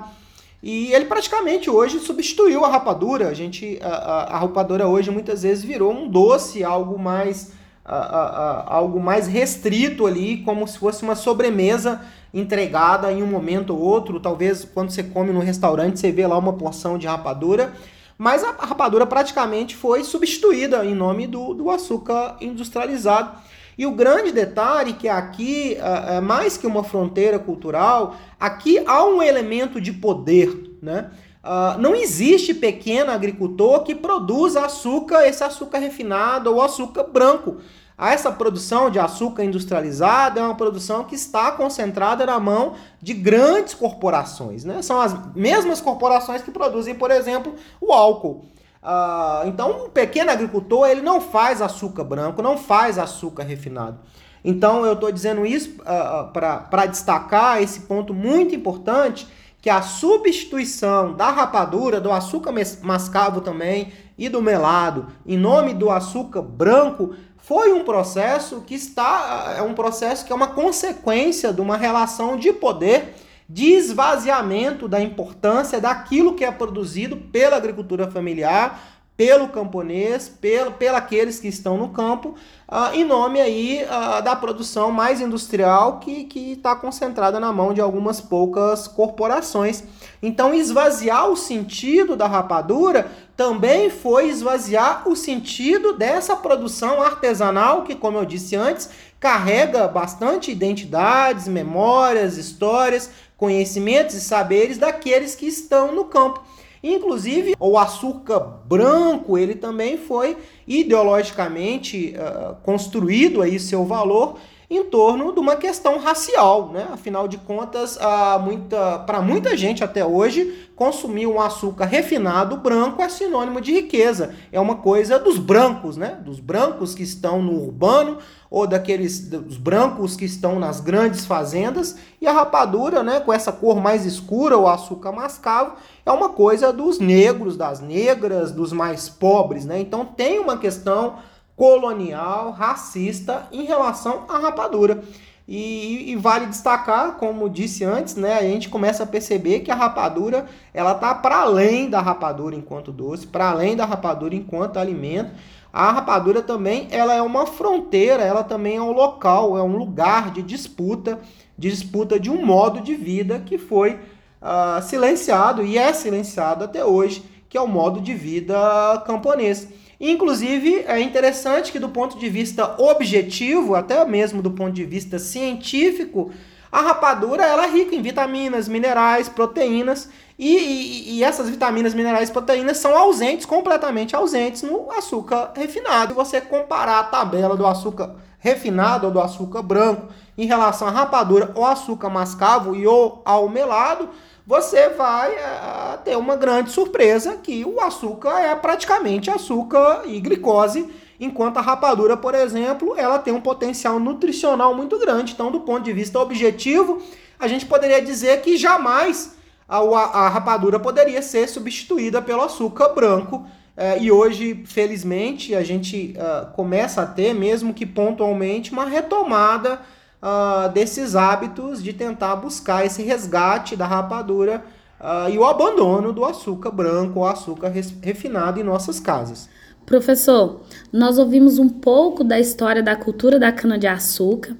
E 0.62 0.94
ele 0.94 1.06
praticamente 1.06 1.72
hoje 1.72 1.98
substituiu 2.02 2.64
a 2.64 2.68
rapadura. 2.68 3.30
A 3.30 3.34
gente, 3.34 3.80
a, 3.82 3.88
a, 3.88 4.24
a 4.36 4.38
rapadura 4.42 4.88
hoje 4.88 5.10
muitas 5.10 5.42
vezes 5.42 5.64
virou 5.64 5.92
um 5.92 6.08
doce, 6.08 6.64
algo 6.64 7.00
mais 7.00 7.52
algo 7.86 8.98
mais 8.98 9.28
restrito 9.28 10.08
ali, 10.08 10.38
como 10.38 10.66
se 10.66 10.80
fosse 10.80 11.04
uma 11.04 11.16
sobremesa 11.16 12.00
entregada 12.34 13.12
em 13.12 13.22
um 13.22 13.28
momento 13.28 13.74
ou 13.76 13.80
outro. 13.80 14.20
Talvez 14.20 14.66
quando 14.66 14.90
você 14.90 15.04
come 15.04 15.32
no 15.32 15.40
restaurante 15.40 16.00
você 16.00 16.12
vê 16.12 16.26
lá 16.26 16.38
uma 16.38 16.54
porção 16.54 16.98
de 16.98 17.08
rapadura. 17.08 17.74
Mas 18.18 18.44
a 18.44 18.52
rapadura 18.52 19.06
praticamente 19.06 19.76
foi 19.76 20.04
substituída 20.04 20.86
em 20.86 20.96
nome 20.96 21.28
do, 21.28 21.54
do 21.54 21.70
açúcar 21.70 22.38
industrializado. 22.42 23.38
E 23.78 23.86
o 23.86 23.92
grande 23.92 24.32
detalhe 24.32 24.94
que 24.94 25.10
aqui 25.10 25.76
é 25.76 26.22
mais 26.22 26.58
que 26.58 26.68
uma 26.68 26.84
fronteira 26.84 27.40
cultural, 27.40 28.16
aqui 28.40 28.84
há 28.86 29.04
um 29.04 29.22
elemento 29.22 29.82
de 29.82 29.92
poder, 29.92 30.78
né? 30.82 31.10
Uh, 31.44 31.78
não 31.78 31.94
existe 31.94 32.54
pequeno 32.54 33.12
agricultor 33.12 33.84
que 33.84 33.94
produza 33.94 34.64
açúcar, 34.64 35.28
esse 35.28 35.44
açúcar 35.44 35.80
refinado 35.80 36.50
ou 36.50 36.62
açúcar 36.62 37.04
branco. 37.04 37.58
Essa 37.98 38.32
produção 38.32 38.90
de 38.90 39.00
açúcar 39.00 39.44
industrializado 39.44 40.40
é 40.40 40.44
uma 40.44 40.56
produção 40.56 41.04
que 41.04 41.16
está 41.16 41.52
concentrada 41.52 42.26
na 42.26 42.40
mão 42.40 42.74
de 43.02 43.14
grandes 43.14 43.74
corporações. 43.74 44.64
Né? 44.64 44.82
São 44.82 45.00
as 45.00 45.16
mesmas 45.36 45.80
corporações 45.80 46.42
que 46.42 46.52
produzem, 46.52 46.96
por 46.96 47.12
exemplo, 47.12 47.56
o 47.80 47.94
álcool. 47.94 48.46
Uh, 48.82 49.48
então, 49.48 49.86
um 49.86 49.90
pequeno 49.90 50.32
agricultor 50.32 50.88
ele 50.88 51.02
não 51.02 51.22
faz 51.22 51.62
açúcar 51.62 52.04
branco, 52.04 52.42
não 52.42 52.58
faz 52.58 53.00
açúcar 53.00 53.44
refinado. 53.44 54.00
Então, 54.44 54.86
eu 54.86 54.94
estou 54.94 55.10
dizendo 55.10 55.46
isso 55.46 55.78
uh, 55.82 56.32
para 56.34 56.86
destacar 56.88 57.62
esse 57.62 57.82
ponto 57.82 58.14
muito 58.14 58.54
importante 58.54 59.26
que 59.62 59.70
a 59.70 59.82
substituição 59.82 61.14
da 61.14 61.30
rapadura, 61.30 62.02
do 62.02 62.12
açúcar 62.12 62.54
mascavo 62.82 63.40
também 63.40 63.94
e 64.18 64.28
do 64.28 64.42
melado, 64.42 65.08
em 65.26 65.38
nome 65.38 65.74
do 65.74 65.90
açúcar 65.90 66.42
branco, 66.42 67.16
foi 67.44 67.74
um 67.74 67.84
processo 67.84 68.62
que 68.62 68.74
está 68.74 69.56
é 69.58 69.62
um 69.62 69.74
processo 69.74 70.26
que 70.26 70.32
é 70.32 70.36
uma 70.36 70.48
consequência 70.48 71.52
de 71.52 71.60
uma 71.60 71.76
relação 71.76 72.38
de 72.38 72.54
poder, 72.54 73.16
de 73.50 73.66
esvaziamento 73.66 74.88
da 74.88 75.02
importância 75.02 75.82
daquilo 75.82 76.36
que 76.36 76.46
é 76.46 76.52
produzido 76.52 77.18
pela 77.18 77.58
agricultura 77.58 78.10
familiar, 78.10 78.82
pelo 79.18 79.50
camponês, 79.50 80.30
pelo, 80.30 80.72
pelo 80.72 80.96
aqueles 80.96 81.38
que 81.38 81.50
estão 81.50 81.78
no 81.78 81.90
campo, 81.90 82.30
uh, 82.70 82.96
em 82.96 83.04
nome 83.04 83.42
aí 83.42 83.84
uh, 83.84 84.24
da 84.24 84.38
produção 84.38 84.90
mais 84.90 85.20
industrial 85.20 86.00
que 86.00 86.30
está 86.34 86.74
concentrada 86.78 87.42
na 87.42 87.52
mão 87.52 87.74
de 87.74 87.82
algumas 87.82 88.22
poucas 88.22 88.88
corporações. 88.88 89.84
Então, 90.26 90.54
esvaziar 90.54 91.30
o 91.30 91.36
sentido 91.36 92.16
da 92.16 92.28
rapadura 92.28 93.12
também 93.36 93.90
foi 93.90 94.30
esvaziar 94.30 95.04
o 95.06 95.18
sentido 95.18 95.92
dessa 95.98 96.34
produção 96.34 97.02
artesanal 97.02 97.84
que, 97.84 97.94
como 97.94 98.18
eu 98.18 98.24
disse 98.24 98.56
antes, 98.56 98.90
carrega 99.20 99.86
bastante 99.86 100.50
identidades, 100.50 101.46
memórias, 101.50 102.38
histórias, 102.38 103.10
conhecimentos 103.36 104.16
e 104.16 104.22
saberes 104.22 104.78
daqueles 104.78 105.36
que 105.36 105.46
estão 105.46 105.94
no 105.94 106.06
campo. 106.06 106.42
Inclusive, 106.82 107.56
o 107.60 107.78
açúcar 107.78 108.40
branco, 108.40 109.38
ele 109.38 109.56
também 109.56 109.98
foi 109.98 110.38
ideologicamente 110.66 112.16
uh, 112.18 112.56
construído 112.64 113.42
aí 113.42 113.60
seu 113.60 113.84
valor 113.84 114.38
em 114.76 114.86
torno 114.86 115.32
de 115.32 115.40
uma 115.40 115.56
questão 115.56 116.00
racial, 116.00 116.70
né? 116.70 116.88
Afinal 116.92 117.28
de 117.28 117.38
contas, 117.38 117.98
muita, 118.44 119.00
para 119.00 119.22
muita 119.22 119.56
gente 119.56 119.84
até 119.84 120.06
hoje, 120.06 120.70
consumir 120.76 121.28
um 121.28 121.40
açúcar 121.40 121.86
refinado 121.86 122.58
branco 122.58 123.02
é 123.02 123.10
sinônimo 123.10 123.62
de 123.62 123.72
riqueza. 123.72 124.34
É 124.52 124.60
uma 124.60 124.76
coisa 124.76 125.20
dos 125.20 125.38
brancos, 125.38 125.98
né? 125.98 126.18
Dos 126.24 126.40
brancos 126.40 126.96
que 126.96 127.04
estão 127.04 127.42
no 127.42 127.54
urbano 127.64 128.18
ou 128.50 128.68
daqueles 128.68 129.28
dos 129.28 129.58
brancos 129.58 130.16
que 130.16 130.26
estão 130.26 130.60
nas 130.60 130.80
grandes 130.80 131.26
fazendas 131.26 131.98
e 132.22 132.28
a 132.28 132.32
rapadura, 132.32 133.02
né, 133.02 133.20
com 133.20 133.34
essa 133.34 133.52
cor 133.52 133.82
mais 133.82 134.06
escura, 134.06 134.56
o 134.56 134.68
açúcar 134.68 135.12
mascavo, 135.12 135.76
é 136.06 136.12
uma 136.12 136.30
coisa 136.30 136.72
dos 136.72 137.00
negros, 137.00 137.58
das 137.58 137.80
negras, 137.80 138.52
dos 138.52 138.72
mais 138.72 139.10
pobres, 139.10 139.66
né? 139.66 139.80
Então 139.80 140.06
tem 140.06 140.38
uma 140.38 140.56
questão 140.56 141.16
colonial, 141.56 142.52
racista 142.52 143.48
em 143.52 143.64
relação 143.64 144.26
à 144.28 144.38
rapadura. 144.38 145.04
E, 145.46 146.12
e, 146.12 146.16
vale 146.16 146.46
destacar, 146.46 147.18
como 147.18 147.50
disse 147.50 147.84
antes, 147.84 148.16
né, 148.16 148.38
a 148.38 148.44
gente 148.44 148.70
começa 148.70 149.04
a 149.04 149.08
perceber 149.08 149.60
que 149.60 149.70
a 149.70 149.76
rapadura 149.76 150.46
ela 150.74 150.96
tá 150.96 151.14
para 151.14 151.42
além 151.42 151.90
da 151.90 152.00
rapadura 152.00 152.56
enquanto 152.56 152.94
doce, 152.94 153.28
para 153.28 153.50
além 153.50 153.76
da 153.76 153.84
rapadura 153.84 154.34
enquanto 154.34 154.78
alimento. 154.78 155.32
A 155.72 155.92
rapadura 155.92 156.42
também 156.42 156.88
ela 156.92 157.14
é 157.14 157.22
uma 157.22 157.46
fronteira, 157.46 158.24
ela 158.24 158.44
também 158.44 158.78
é 158.78 158.82
um 158.82 158.94
local, 158.94 159.58
é 159.58 159.64
um 159.64 159.76
lugar 159.76 160.32
de 160.32 160.42
disputa, 160.42 161.20
de 161.58 161.70
disputa 161.70 162.18
de 162.18 162.30
um 162.30 162.46
modo 162.46 162.80
de 162.80 162.96
vida 162.96 163.40
que 163.40 163.58
foi 163.58 164.00
uh, 164.42 164.82
silenciado 164.82 165.66
e 165.66 165.78
é 165.78 165.92
silenciado 165.92 166.64
até 166.64 166.86
hoje, 166.86 167.26
que 167.50 167.58
é 167.58 167.62
o 167.62 167.68
modo 167.68 168.00
de 168.00 168.14
vida 168.14 169.04
camponês. 169.06 169.68
Inclusive, 170.06 170.84
é 170.86 171.00
interessante 171.00 171.72
que, 171.72 171.80
do 171.80 171.88
ponto 171.88 172.20
de 172.20 172.28
vista 172.28 172.76
objetivo, 172.78 173.74
até 173.74 174.04
mesmo 174.04 174.42
do 174.42 174.52
ponto 174.52 174.74
de 174.74 174.84
vista 174.84 175.18
científico, 175.18 176.30
a 176.70 176.82
rapadura 176.82 177.46
ela 177.46 177.64
é 177.64 177.70
rica 177.70 177.96
em 177.96 178.02
vitaminas, 178.02 178.68
minerais, 178.68 179.30
proteínas, 179.30 180.10
e, 180.38 180.58
e, 180.58 181.18
e, 181.18 181.24
essas 181.24 181.50
vitaminas, 181.50 181.94
minerais 181.94 182.28
e 182.28 182.34
proteínas 182.34 182.80
são 182.80 182.98
ausentes, 182.98 183.46
completamente 183.46 184.14
ausentes 184.14 184.62
no 184.62 184.92
açúcar 184.92 185.54
refinado. 185.56 186.10
Se 186.10 186.16
você 186.16 186.42
comparar 186.42 187.00
a 187.00 187.04
tabela 187.06 187.56
do 187.56 187.66
açúcar 187.66 188.14
refinado 188.40 189.08
ou 189.08 189.14
do 189.14 189.22
açúcar 189.22 189.62
branco 189.62 190.10
em 190.38 190.46
relação 190.46 190.90
à 190.90 190.92
rapadura 190.92 191.54
ou 191.56 191.66
açúcar 191.66 192.10
mascavo 192.10 192.76
e 192.76 192.86
ou 192.86 193.22
ao 193.24 193.48
melado, 193.48 194.10
você 194.46 194.90
vai 194.90 195.34
é, 195.34 195.98
ter 196.04 196.18
uma 196.18 196.36
grande 196.36 196.72
surpresa 196.72 197.38
que 197.38 197.64
o 197.64 197.80
açúcar 197.80 198.40
é 198.40 198.54
praticamente 198.56 199.30
açúcar 199.30 200.04
e 200.06 200.20
glicose, 200.20 200.90
enquanto 201.20 201.58
a 201.58 201.62
rapadura, 201.62 202.18
por 202.18 202.36
exemplo, 202.36 202.96
ela 202.98 203.20
tem 203.20 203.34
um 203.34 203.40
potencial 203.40 204.00
nutricional 204.00 204.76
muito 204.76 205.00
grande. 205.00 205.32
Então, 205.34 205.50
do 205.50 205.62
ponto 205.62 205.84
de 205.84 205.94
vista 205.94 206.20
objetivo, 206.20 207.02
a 207.40 207.48
gente 207.48 207.66
poderia 207.66 208.02
dizer 208.02 208.42
que 208.42 208.58
jamais 208.58 209.36
a, 209.68 209.78
a, 209.78 210.26
a 210.26 210.30
rapadura 210.30 210.80
poderia 210.80 211.22
ser 211.22 211.48
substituída 211.48 212.22
pelo 212.22 212.42
açúcar 212.42 212.90
branco. 212.90 213.46
É, 213.76 213.98
e 213.98 214.12
hoje, 214.12 214.64
felizmente, 214.68 215.56
a 215.56 215.64
gente 215.64 216.16
uh, 216.18 216.52
começa 216.54 217.02
a 217.02 217.06
ter, 217.08 217.34
mesmo 217.34 217.74
que 217.74 217.86
pontualmente, 217.86 218.72
uma 218.72 218.86
retomada 218.86 219.80
uh, 220.24 220.72
desses 220.72 221.16
hábitos 221.16 221.84
de 221.84 221.92
tentar 221.92 222.38
buscar 222.38 222.86
esse 222.86 223.04
resgate 223.04 223.76
da 223.76 223.86
rapadura 223.86 224.64
uh, 225.00 225.30
e 225.30 225.38
o 225.38 225.44
abandono 225.44 226.14
do 226.14 226.24
açúcar 226.24 226.72
branco 226.72 227.20
ou 227.20 227.28
açúcar 227.28 227.70
refinado 228.02 228.60
em 228.60 228.64
nossas 228.64 229.00
casas. 229.00 229.50
Professor, 229.86 230.62
nós 230.94 231.20
ouvimos 231.20 231.60
um 231.60 231.68
pouco 231.68 232.24
da 232.24 232.40
história 232.40 232.82
da 232.82 232.96
cultura 232.96 233.38
da 233.38 233.52
cana-de-açúcar 233.52 234.56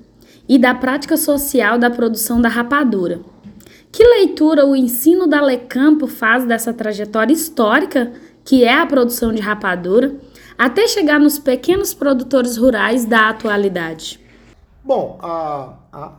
e 0.50 0.60
da 0.60 0.76
prática 0.76 1.16
social 1.16 1.80
da 1.80 1.90
produção 1.90 2.42
da 2.42 2.50
rapadura. 2.50 3.22
Que 3.90 4.04
leitura 4.04 4.66
o 4.66 4.76
ensino 4.76 5.26
da 5.26 5.40
Lecampo 5.42 6.08
faz 6.08 6.46
dessa 6.46 6.74
trajetória 6.74 7.32
histórica 7.32 8.12
que 8.44 8.66
é 8.66 8.74
a 8.74 8.86
produção 8.86 9.32
de 9.32 9.42
rapadura, 9.42 10.16
até 10.58 10.86
chegar 10.86 11.18
nos 11.18 11.40
pequenos 11.40 11.94
produtores 11.94 12.58
rurais 12.58 13.06
da 13.06 13.30
atualidade? 13.30 14.23
Bom, 14.84 15.18
a, 15.22 15.74
a, 15.94 16.12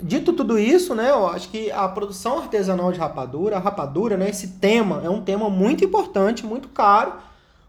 dito 0.00 0.32
tudo 0.32 0.58
isso, 0.58 0.94
né, 0.94 1.10
eu 1.10 1.26
acho 1.26 1.48
que 1.48 1.72
a 1.72 1.88
produção 1.88 2.38
artesanal 2.38 2.92
de 2.92 3.00
rapadura, 3.00 3.56
a 3.56 3.58
rapadura, 3.58 4.16
né, 4.16 4.30
esse 4.30 4.48
tema 4.48 5.02
é 5.04 5.10
um 5.10 5.20
tema 5.20 5.50
muito 5.50 5.84
importante, 5.84 6.46
muito 6.46 6.68
caro 6.68 7.14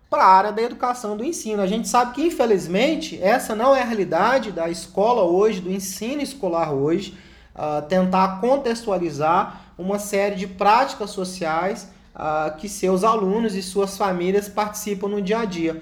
para 0.09 0.23
a 0.23 0.27
área 0.27 0.51
da 0.51 0.61
educação 0.61 1.17
do 1.17 1.23
ensino. 1.23 1.61
A 1.61 1.67
gente 1.67 1.87
sabe 1.87 2.13
que, 2.13 2.21
infelizmente, 2.21 3.21
essa 3.21 3.55
não 3.55 3.75
é 3.75 3.81
a 3.81 3.85
realidade 3.85 4.51
da 4.51 4.69
escola 4.69 5.23
hoje, 5.23 5.59
do 5.59 5.71
ensino 5.71 6.21
escolar 6.21 6.71
hoje, 6.71 7.17
uh, 7.55 7.81
tentar 7.87 8.39
contextualizar 8.39 9.61
uma 9.77 9.99
série 9.99 10.35
de 10.35 10.47
práticas 10.47 11.09
sociais 11.09 11.91
uh, 12.15 12.55
que 12.57 12.69
seus 12.69 13.03
alunos 13.03 13.55
e 13.55 13.61
suas 13.61 13.97
famílias 13.97 14.47
participam 14.47 15.09
no 15.09 15.21
dia 15.21 15.39
a 15.39 15.45
dia. 15.45 15.81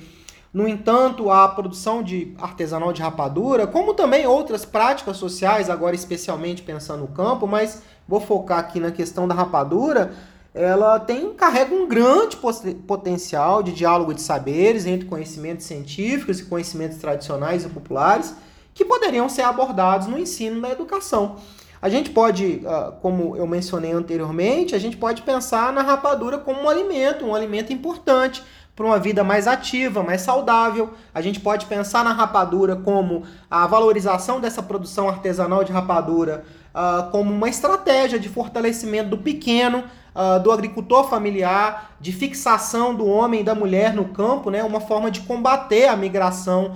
No 0.55 0.69
entanto, 0.69 1.29
a 1.29 1.49
produção 1.49 2.01
de 2.01 2.33
artesanal 2.39 2.93
de 2.93 3.01
rapadura, 3.01 3.67
como 3.67 3.93
também 3.93 4.25
outras 4.25 4.63
práticas 4.63 5.17
sociais, 5.17 5.69
agora 5.69 5.93
especialmente 5.93 6.61
pensando 6.61 7.01
no 7.01 7.09
campo, 7.09 7.45
mas 7.45 7.81
vou 8.07 8.21
focar 8.21 8.59
aqui 8.59 8.79
na 8.79 8.89
questão 8.89 9.27
da 9.27 9.35
rapadura, 9.35 10.13
ela 10.53 10.97
tem 10.97 11.33
carrega 11.33 11.75
um 11.75 11.85
grande 11.85 12.37
potencial 12.87 13.61
de 13.61 13.73
diálogo 13.73 14.13
de 14.13 14.21
saberes 14.21 14.85
entre 14.85 15.09
conhecimentos 15.09 15.65
científicos 15.65 16.39
e 16.39 16.45
conhecimentos 16.45 16.99
tradicionais 16.99 17.65
e 17.65 17.67
populares 17.67 18.33
que 18.73 18.85
poderiam 18.85 19.27
ser 19.27 19.41
abordados 19.41 20.07
no 20.07 20.17
ensino 20.17 20.61
da 20.61 20.71
educação. 20.71 21.35
A 21.85 21.89
gente 21.89 22.09
pode, 22.09 22.63
ah, 22.65 22.93
como 22.99 23.37
eu 23.37 23.45
mencionei 23.45 23.91
anteriormente, 23.91 24.73
a 24.73 24.79
gente 24.79 24.97
pode 24.97 25.21
pensar 25.21 25.71
na 25.71 25.83
rapadura 25.83 26.39
como 26.39 26.63
um 26.63 26.67
alimento, 26.67 27.23
um 27.23 27.35
alimento 27.35 27.71
importante 27.71 28.41
para 28.75 28.87
uma 28.87 28.97
vida 28.97 29.23
mais 29.23 29.47
ativa, 29.47 30.01
mais 30.01 30.21
saudável. 30.21 30.95
A 31.13 31.21
gente 31.21 31.39
pode 31.39 31.67
pensar 31.67 32.03
na 32.03 32.11
rapadura 32.11 32.75
como 32.75 33.21
a 33.51 33.67
valorização 33.67 34.41
dessa 34.41 34.63
produção 34.63 35.07
artesanal 35.07 35.63
de 35.63 35.71
rapadura 35.71 36.43
uh, 36.73 37.11
como 37.11 37.31
uma 37.31 37.49
estratégia 37.49 38.17
de 38.17 38.29
fortalecimento 38.29 39.11
do 39.11 39.19
pequeno, 39.19 39.83
uh, 40.15 40.39
do 40.41 40.51
agricultor 40.51 41.07
familiar, 41.07 41.91
de 42.01 42.11
fixação 42.11 42.95
do 42.95 43.05
homem 43.05 43.41
e 43.41 43.43
da 43.43 43.53
mulher 43.53 43.93
no 43.93 44.05
campo, 44.05 44.49
né? 44.49 44.63
uma 44.63 44.81
forma 44.81 45.11
de 45.11 45.19
combater 45.19 45.87
a 45.87 45.95
migração 45.95 46.75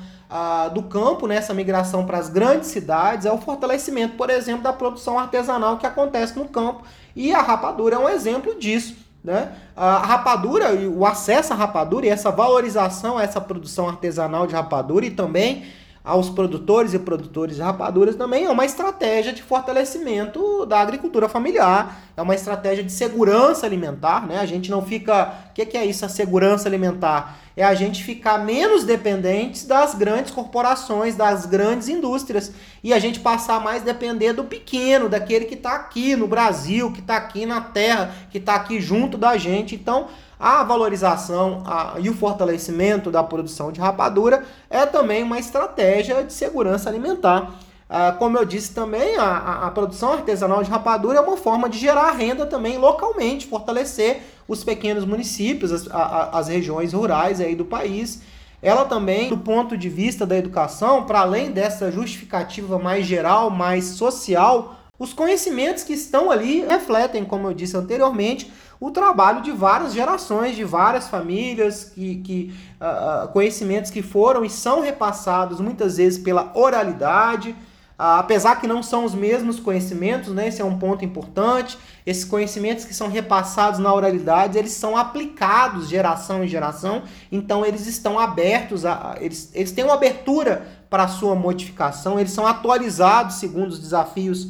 do 0.74 0.84
campo, 0.84 1.26
né? 1.26 1.36
essa 1.36 1.54
migração 1.54 2.06
para 2.06 2.20
as 2.20 2.30
grandes 2.30 2.70
cidades, 2.70 3.26
é 3.26 3.32
o 3.32 3.40
fortalecimento, 3.40 4.16
por 4.16 4.30
exemplo, 4.30 4.62
da 4.62 4.72
produção 4.72 5.18
artesanal 5.18 5.78
que 5.78 5.88
acontece 5.88 6.38
no 6.38 6.48
campo. 6.48 6.84
E 7.16 7.34
a 7.34 7.42
rapadura 7.42 7.96
é 7.96 8.00
um 8.00 8.08
exemplo 8.08 8.58
disso. 8.60 8.96
Né? 9.24 9.52
A 9.76 9.98
rapadura, 9.98 10.74
o 10.74 11.06
acesso 11.06 11.52
à 11.52 11.56
rapadura 11.56 12.06
e 12.06 12.10
essa 12.10 12.32
valorização 12.32 13.18
a 13.18 13.24
essa 13.24 13.42
produção 13.42 13.90
artesanal 13.90 14.48
de 14.48 14.54
rapadura 14.54 15.06
e 15.06 15.12
também 15.12 15.66
aos 16.04 16.30
produtores 16.30 16.94
e 16.94 17.00
produtores 17.00 17.58
de 17.58 17.62
rapaduras 17.62 18.16
também 18.16 18.46
é 18.46 18.50
uma 18.50 18.66
estratégia 18.66 19.34
de 19.34 19.44
fortalecimento 19.44 20.66
da 20.66 20.80
agricultura 20.80 21.28
familiar, 21.28 22.00
é 22.16 22.22
uma 22.22 22.34
estratégia 22.34 22.84
de 22.84 22.92
segurança 22.92 23.66
alimentar, 23.66 24.26
né? 24.26 24.40
A 24.40 24.46
gente 24.46 24.72
não 24.72 24.82
fica. 24.82 25.34
O 25.50 25.54
que, 25.54 25.78
é 25.78 25.86
isso, 25.86 26.06
a 26.06 26.10
segurança 26.10 26.68
alimentar? 26.68 27.38
É 27.60 27.66
a 27.66 27.74
gente 27.74 28.06
ficar 28.06 28.38
menos 28.38 28.86
dependentes 28.86 29.66
das 29.66 29.94
grandes 29.94 30.32
corporações, 30.32 31.18
das 31.18 31.46
grandes 31.46 31.90
indústrias, 31.90 32.54
e 32.82 32.94
a 32.94 33.00
gente 33.00 33.20
passar 33.20 33.58
a 33.58 33.60
mais 33.60 33.84
depender 33.84 34.32
do 34.32 34.46
pequeno, 34.46 35.10
daquele 35.10 35.44
que 35.44 35.56
está 35.56 35.74
aqui 35.76 36.16
no 36.16 36.26
Brasil, 36.26 36.90
que 36.94 37.02
está 37.02 37.18
aqui 37.18 37.46
na 37.46 37.60
terra, 37.60 38.16
que 38.32 38.38
está 38.38 38.56
aqui 38.56 38.80
junto 38.80 39.18
da 39.18 39.36
gente. 39.36 39.76
Então, 39.76 40.08
a 40.40 40.64
valorização 40.64 41.62
a, 41.66 41.96
e 42.00 42.10
o 42.10 42.14
fortalecimento 42.14 43.12
da 43.12 43.22
produção 43.22 43.74
de 43.74 43.82
rapadura 43.82 44.46
é 44.70 44.86
também 44.86 45.22
uma 45.22 45.38
estratégia 45.38 46.24
de 46.24 46.32
segurança 46.32 46.88
alimentar. 46.88 47.60
Ah, 47.90 48.12
como 48.12 48.38
eu 48.38 48.46
disse 48.46 48.72
também, 48.72 49.18
a, 49.18 49.66
a, 49.66 49.72
produção 49.72 50.14
artesanal 50.14 50.64
de 50.64 50.70
rapadura 50.70 51.18
é 51.18 51.22
uma 51.22 51.36
forma 51.36 51.68
de 51.68 51.80
gerar 51.80 52.12
renda 52.12 52.46
também 52.46 52.78
localmente, 52.78 53.48
fortalecer 53.48 54.22
os 54.48 54.64
pequenos 54.64 55.06
municípios, 55.06 55.72
as, 55.72 55.88
a, 55.90 56.38
as 56.38 56.48
regiões 56.48 56.94
rurais 56.94 57.42
aí 57.42 57.56
do 57.56 57.66
país. 57.66 58.22
Ela 58.62 58.86
também, 58.86 59.30
do 59.30 59.40
ponto 59.40 59.76
de 59.76 59.90
vista 59.90 60.24
da 60.24 60.38
educação, 60.38 61.06
para 61.06 61.22
além 61.22 61.50
dessa 61.50 61.92
justificativa 61.92 62.78
mais 62.78 63.08
geral, 63.08 63.50
mais 63.50 63.86
social, 63.86 64.76
os 65.00 65.12
conhecimentos 65.12 65.84
que 65.84 65.94
estão 65.94 66.30
ali 66.30 66.60
refletem, 66.62 67.26
como 67.26 67.48
eu 67.48 67.54
disse 67.56 67.76
anteriormente, 67.76 68.52
o 68.80 68.92
trabalho 68.92 69.42
de 69.42 69.52
várias 69.52 69.94
gerações, 69.94 70.56
de 70.56 70.64
várias 70.64 71.08
famílias, 71.08 71.86
que, 71.86 72.18
que 72.18 72.54
uh, 72.80 73.28
conhecimentos 73.30 73.90
que 73.90 74.04
foram 74.04 74.46
e 74.46 74.50
são 74.50 74.82
repassados 74.82 75.60
muitas 75.60 75.98
vezes 75.98 76.20
pela 76.20 76.52
oralidade, 76.54 77.56
apesar 78.00 78.56
que 78.62 78.66
não 78.66 78.82
são 78.82 79.04
os 79.04 79.14
mesmos 79.14 79.60
conhecimentos, 79.60 80.34
né? 80.34 80.48
Esse 80.48 80.62
é 80.62 80.66
um 80.66 80.80
ponto 80.80 81.04
importante. 81.04 81.78
Esses 82.06 82.24
conhecimentos 82.24 82.86
que 82.86 82.94
são 82.94 83.10
repassados 83.10 83.78
na 83.78 83.94
oralidade, 83.94 84.58
eles 84.58 84.72
são 84.72 84.96
aplicados 84.96 85.90
geração 85.90 86.44
em 86.44 86.48
geração, 86.48 87.04
então 87.30 87.66
eles 87.66 87.86
estão 87.86 88.18
abertos, 88.18 88.86
a, 88.86 89.18
eles, 89.20 89.52
eles 89.54 89.74
têm 89.74 89.84
uma 89.84 89.96
abertura 89.96 90.66
para 90.90 91.10
sua 91.10 91.36
modificação, 91.36 92.18
eles 92.18 92.32
são 92.32 92.48
atualizados 92.48 93.36
segundo 93.36 93.70
os 93.70 93.80
desafios 93.80 94.50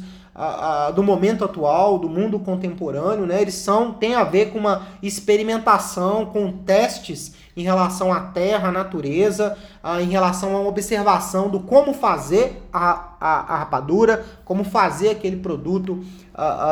do 0.94 1.02
momento 1.02 1.44
atual, 1.44 1.98
do 1.98 2.08
mundo 2.08 2.38
contemporâneo, 2.38 3.26
né? 3.26 3.42
Eles 3.42 3.54
são 3.54 3.92
têm 3.92 4.14
a 4.14 4.24
ver 4.24 4.50
com 4.50 4.58
uma 4.58 4.86
experimentação, 5.02 6.26
com 6.26 6.50
testes 6.52 7.34
em 7.56 7.62
relação 7.62 8.12
à 8.12 8.20
terra, 8.20 8.68
à 8.68 8.72
natureza, 8.72 9.56
em 10.00 10.08
relação 10.08 10.54
a 10.54 10.60
uma 10.60 10.68
observação 10.68 11.48
do 11.48 11.60
como 11.60 11.92
fazer 11.92 12.62
a, 12.72 13.14
a, 13.20 13.54
a 13.54 13.56
rapadura, 13.58 14.24
como 14.44 14.64
fazer 14.64 15.10
aquele 15.10 15.36
produto 15.36 16.04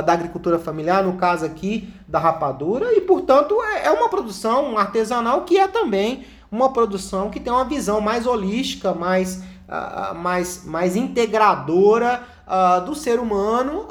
da 0.06 0.12
agricultura 0.12 0.58
familiar, 0.58 1.04
no 1.04 1.14
caso 1.14 1.44
aqui 1.44 1.92
da 2.06 2.18
rapadura, 2.18 2.94
e 2.94 3.00
portanto 3.00 3.54
é, 3.62 3.86
é 3.86 3.90
uma 3.90 4.08
produção 4.08 4.78
artesanal 4.78 5.42
que 5.42 5.58
é 5.58 5.68
também 5.68 6.24
uma 6.50 6.72
produção 6.72 7.28
que 7.28 7.38
tem 7.38 7.52
uma 7.52 7.64
visão 7.64 8.00
mais 8.00 8.26
holística, 8.26 8.94
mais, 8.94 9.42
mais, 10.16 10.64
mais 10.64 10.96
integradora 10.96 12.22
do 12.86 12.94
ser 12.94 13.20
humano, 13.20 13.86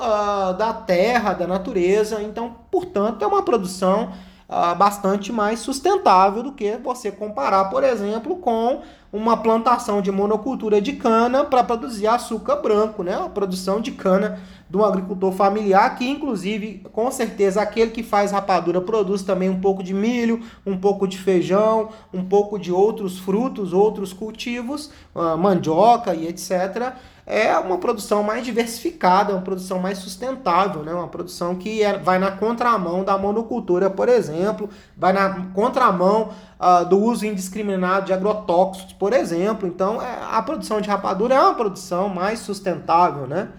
da 0.57 0.73
terra, 0.73 1.33
da 1.33 1.45
natureza. 1.45 2.21
Então, 2.23 2.55
portanto, 2.71 3.21
é 3.21 3.27
uma 3.27 3.43
produção 3.43 4.11
uh, 4.49 4.75
bastante 4.75 5.31
mais 5.31 5.59
sustentável 5.59 6.43
do 6.43 6.51
que 6.51 6.77
você 6.77 7.11
comparar, 7.11 7.65
por 7.65 7.83
exemplo, 7.83 8.37
com 8.37 8.81
uma 9.11 9.37
plantação 9.37 10.01
de 10.01 10.11
monocultura 10.11 10.81
de 10.81 10.93
cana 10.93 11.43
para 11.43 11.63
produzir 11.63 12.07
açúcar 12.07 12.57
branco, 12.57 13.03
né? 13.03 13.15
A 13.15 13.29
produção 13.29 13.79
de 13.79 13.91
cana 13.91 14.39
de 14.69 14.75
um 14.75 14.83
agricultor 14.83 15.31
familiar, 15.31 15.95
que 15.95 16.07
inclusive, 16.07 16.85
com 16.91 17.09
certeza, 17.09 17.61
aquele 17.61 17.91
que 17.91 18.03
faz 18.03 18.31
rapadura 18.31 18.81
produz 18.81 19.23
também 19.23 19.49
um 19.49 19.61
pouco 19.61 19.81
de 19.81 19.93
milho, 19.93 20.41
um 20.65 20.77
pouco 20.77 21.07
de 21.07 21.17
feijão, 21.17 21.89
um 22.13 22.23
pouco 22.25 22.59
de 22.59 22.71
outros 22.71 23.17
frutos, 23.17 23.71
outros 23.71 24.11
cultivos, 24.11 24.91
mandioca 25.37 26.13
e 26.13 26.27
etc 26.27 26.93
é 27.29 27.57
uma 27.57 27.77
produção 27.77 28.23
mais 28.23 28.45
diversificada, 28.45 29.33
uma 29.33 29.41
produção 29.41 29.79
mais 29.79 29.97
sustentável, 29.97 30.81
né? 30.81 30.93
uma 30.93 31.09
produção 31.09 31.55
que 31.55 31.83
é, 31.83 31.97
vai 31.97 32.17
na 32.17 32.31
contramão 32.31 33.03
da 33.03 33.17
monocultura, 33.17 33.89
por 33.89 34.07
exemplo, 34.07 34.69
vai 34.95 35.11
na 35.11 35.47
contramão 35.53 36.29
uh, 36.59 36.85
do 36.85 36.99
uso 36.99 37.25
indiscriminado 37.25 38.07
de 38.07 38.13
agrotóxicos, 38.13 38.93
por 38.93 39.13
exemplo. 39.13 39.67
Então, 39.67 40.01
é, 40.01 40.19
a 40.31 40.41
produção 40.41 40.81
de 40.81 40.89
rapadura 40.89 41.35
é 41.35 41.39
uma 41.39 41.55
produção 41.55 42.09
mais 42.09 42.39
sustentável. 42.39 43.27
Né? 43.27 43.49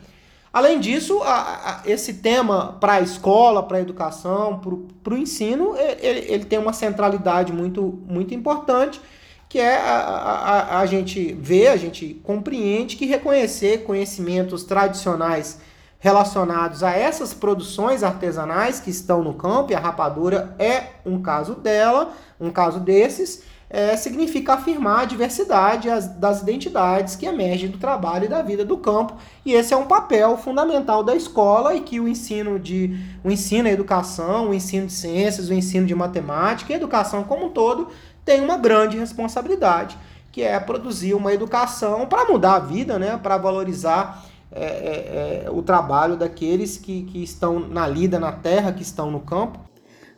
Além 0.53 0.81
disso, 0.81 1.23
a, 1.23 1.83
a, 1.83 1.83
esse 1.85 2.15
tema 2.15 2.77
para 2.81 2.95
a 2.95 3.01
escola, 3.01 3.63
para 3.63 3.79
a 3.79 3.81
educação, 3.81 4.61
para 5.03 5.15
o 5.15 5.19
ensino, 5.19 5.75
ele, 5.77 6.33
ele 6.33 6.45
tem 6.45 6.59
uma 6.59 6.73
centralidade 6.73 7.53
muito, 7.53 8.01
muito 8.07 8.35
importante 8.35 9.01
que 9.49 9.59
é 9.59 9.77
a, 9.77 10.81
a, 10.81 10.87
gente 10.87 11.33
vê, 11.33 11.69
a 11.69 11.77
gente 11.77 12.21
compreende 12.23 12.97
que 12.97 13.07
reconhecer 13.07 13.85
conhecimentos 13.85 14.63
tradicionais 14.63 15.59
relacionados 15.99 16.83
a 16.83 16.93
essas 16.93 17.35
produções 17.35 18.03
artesanais 18.03 18.79
que 18.79 18.91
estão 18.91 19.23
no 19.23 19.35
campo, 19.35 19.73
e 19.73 19.75
a 19.75 19.81
rapadura 19.81 20.55
é 20.59 20.91
um 21.05 21.21
caso 21.21 21.55
dela, 21.55 22.13
um 22.41 22.51
caso 22.51 22.79
desses, 22.79 23.43
é, 23.71 23.97
significa 23.97 24.55
afirmar 24.55 25.01
a 25.01 25.05
diversidade 25.05 25.91
as, 25.91 26.09
das 26.09 26.41
identidades 26.41 27.17
que 27.17 27.27
emergem 27.27 27.69
do 27.69 27.77
trabalho 27.77 28.25
e 28.25 28.29
da 28.29 28.41
vida 28.41 28.65
do 28.65 28.79
campo, 28.79 29.15
e 29.45 29.53
esse 29.53 29.75
é 29.75 29.77
um 29.77 29.87
papel 29.87 30.39
fundamental 30.39 31.03
da 31.03 31.15
escola 31.15 31.75
e 31.75 31.81
que 31.81 32.01
o 32.01 32.09
ensino 32.09 32.59
de 32.59 32.99
o 33.23 33.31
ensino, 33.31 33.69
a 33.69 33.73
educação, 33.73 34.51
o 34.51 34.55
ensino 34.55 34.87
de 34.87 34.93
ciências, 34.93 35.49
o 35.49 35.55
ensino 35.55 35.87
de 35.87 35.95
matemática, 35.95 36.73
a 36.73 36.77
educação 36.77 37.25
como 37.25 37.47
um 37.47 37.51
todo 37.51 37.89
tem 38.25 38.41
uma 38.41 38.57
grande 38.57 38.99
responsabilidade, 38.99 39.99
que 40.31 40.43
é 40.43 40.61
produzir 40.61 41.15
uma 41.15 41.33
educação 41.33 42.07
para 42.07 42.27
mudar 42.27 42.57
a 42.57 42.59
vida, 42.59 42.99
né? 42.99 43.19
para 43.23 43.39
valorizar 43.39 44.25
é, 44.51 44.65
é, 44.65 45.45
é, 45.45 45.51
o 45.51 45.63
trabalho 45.63 46.17
daqueles 46.17 46.79
que, 46.79 47.03
que 47.05 47.23
estão 47.23 47.61
na 47.61 47.87
lida, 47.87 48.19
na 48.19 48.33
terra, 48.33 48.73
que 48.73 48.83
estão 48.83 49.11
no 49.11 49.21
campo. 49.21 49.61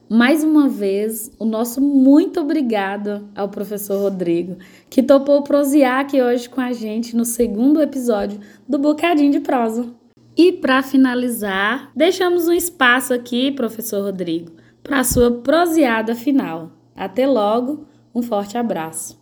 Mais 0.09 0.43
uma 0.43 0.69
vez, 0.69 1.31
o 1.39 1.45
nosso 1.45 1.81
muito 1.81 2.41
obrigado 2.41 3.29
ao 3.35 3.49
professor 3.49 4.01
Rodrigo, 4.01 4.57
que 4.89 5.05
topou 5.05 5.43
prosear 5.43 6.01
aqui 6.01 6.21
hoje 6.21 6.49
com 6.49 6.61
a 6.61 6.73
gente 6.73 7.15
no 7.15 7.25
segundo 7.25 7.81
episódio 7.81 8.41
do 8.69 8.77
Bocadinho 8.77 9.31
de 9.31 9.39
Prosa. 9.39 9.87
E 10.37 10.53
para 10.53 10.83
finalizar, 10.83 11.93
deixamos 11.95 12.49
um 12.49 12.53
espaço 12.53 13.13
aqui, 13.13 13.53
professor 13.53 14.03
Rodrigo, 14.03 14.53
para 14.83 15.01
a 15.01 15.05
sua 15.05 15.31
proseada 15.31 16.15
final. 16.15 16.73
Até 16.97 17.27
logo 17.27 17.87
um 18.15 18.23
forte 18.23 18.59
abraço. 18.59 19.20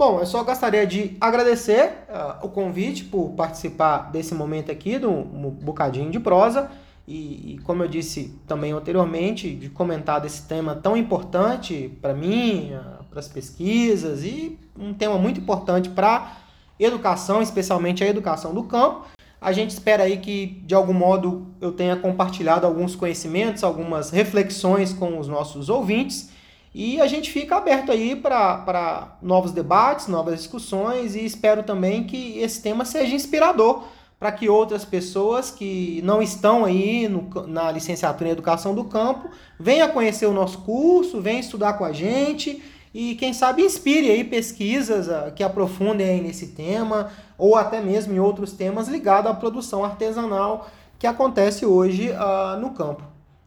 Bom, 0.00 0.18
eu 0.18 0.24
só 0.24 0.42
gostaria 0.42 0.86
de 0.86 1.14
agradecer 1.20 2.06
uh, 2.08 2.46
o 2.46 2.48
convite 2.48 3.04
por 3.04 3.32
participar 3.32 4.10
desse 4.10 4.34
momento 4.34 4.72
aqui 4.72 4.98
do 4.98 5.10
um 5.10 5.50
bocadinho 5.50 6.10
de 6.10 6.18
prosa 6.18 6.70
e, 7.06 7.56
e, 7.56 7.58
como 7.64 7.82
eu 7.82 7.86
disse 7.86 8.34
também 8.46 8.72
anteriormente, 8.72 9.54
de 9.54 9.68
comentar 9.68 10.18
desse 10.18 10.48
tema 10.48 10.74
tão 10.74 10.96
importante 10.96 11.94
para 12.00 12.14
mim, 12.14 12.72
uh, 12.72 13.04
para 13.10 13.20
as 13.20 13.28
pesquisas 13.28 14.24
e 14.24 14.58
um 14.74 14.94
tema 14.94 15.18
muito 15.18 15.38
importante 15.38 15.90
para 15.90 16.34
educação, 16.78 17.42
especialmente 17.42 18.02
a 18.02 18.06
educação 18.06 18.54
do 18.54 18.62
campo. 18.62 19.04
A 19.38 19.52
gente 19.52 19.68
espera 19.68 20.04
aí 20.04 20.16
que 20.16 20.62
de 20.64 20.74
algum 20.74 20.94
modo 20.94 21.48
eu 21.60 21.72
tenha 21.72 21.94
compartilhado 21.94 22.66
alguns 22.66 22.96
conhecimentos, 22.96 23.62
algumas 23.62 24.08
reflexões 24.08 24.94
com 24.94 25.18
os 25.18 25.28
nossos 25.28 25.68
ouvintes. 25.68 26.30
E 26.74 27.00
a 27.00 27.06
gente 27.06 27.30
fica 27.30 27.56
aberto 27.56 27.90
aí 27.90 28.14
para 28.14 29.16
novos 29.20 29.50
debates, 29.50 30.06
novas 30.06 30.38
discussões 30.38 31.16
e 31.16 31.24
espero 31.24 31.64
também 31.64 32.04
que 32.04 32.38
esse 32.38 32.62
tema 32.62 32.84
seja 32.84 33.14
inspirador 33.14 33.82
para 34.20 34.30
que 34.30 34.48
outras 34.48 34.84
pessoas 34.84 35.50
que 35.50 36.00
não 36.04 36.22
estão 36.22 36.64
aí 36.64 37.08
no, 37.08 37.28
na 37.46 37.72
licenciatura 37.72 38.28
em 38.28 38.32
Educação 38.32 38.74
do 38.74 38.84
Campo 38.84 39.30
venham 39.58 39.88
conhecer 39.88 40.26
o 40.26 40.32
nosso 40.32 40.58
curso, 40.58 41.20
venham 41.20 41.40
estudar 41.40 41.72
com 41.72 41.84
a 41.84 41.92
gente 41.92 42.62
e 42.94 43.14
quem 43.14 43.32
sabe 43.32 43.62
inspire 43.62 44.10
aí 44.10 44.22
pesquisas 44.22 45.08
uh, 45.08 45.32
que 45.34 45.42
aprofundem 45.42 46.06
aí 46.06 46.20
nesse 46.20 46.48
tema 46.48 47.10
ou 47.38 47.56
até 47.56 47.80
mesmo 47.80 48.12
em 48.12 48.20
outros 48.20 48.52
temas 48.52 48.88
ligados 48.88 49.30
à 49.30 49.34
produção 49.34 49.84
artesanal 49.84 50.68
que 50.98 51.06
acontece 51.06 51.64
hoje 51.64 52.10
uh, 52.10 52.60
no 52.60 52.70
campo. 52.70 53.02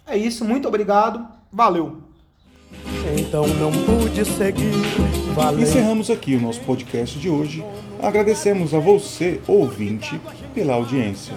É 0.08 0.18
isso, 0.18 0.44
muito 0.44 0.68
obrigado, 0.68 1.26
valeu! 1.52 2.13
Então 3.18 3.46
não 3.48 3.72
pude 3.72 4.26
seguir. 4.26 4.72
Valeu. 5.34 5.62
Encerramos 5.62 6.10
aqui 6.10 6.36
o 6.36 6.42
nosso 6.42 6.62
podcast 6.62 7.18
de 7.18 7.30
hoje. 7.30 7.64
Agradecemos 8.02 8.74
a 8.74 8.80
você, 8.80 9.40
ouvinte, 9.48 10.20
pela 10.54 10.74
audiência. 10.74 11.34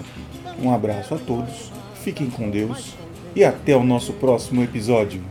Um 0.61 0.73
abraço 0.73 1.13
a 1.13 1.17
todos, 1.17 1.71
fiquem 2.03 2.29
com 2.29 2.49
Deus 2.49 2.93
e 3.35 3.45
até 3.45 3.75
o 3.75 3.83
nosso 3.83 4.13
próximo 4.13 4.63
episódio. 4.63 5.21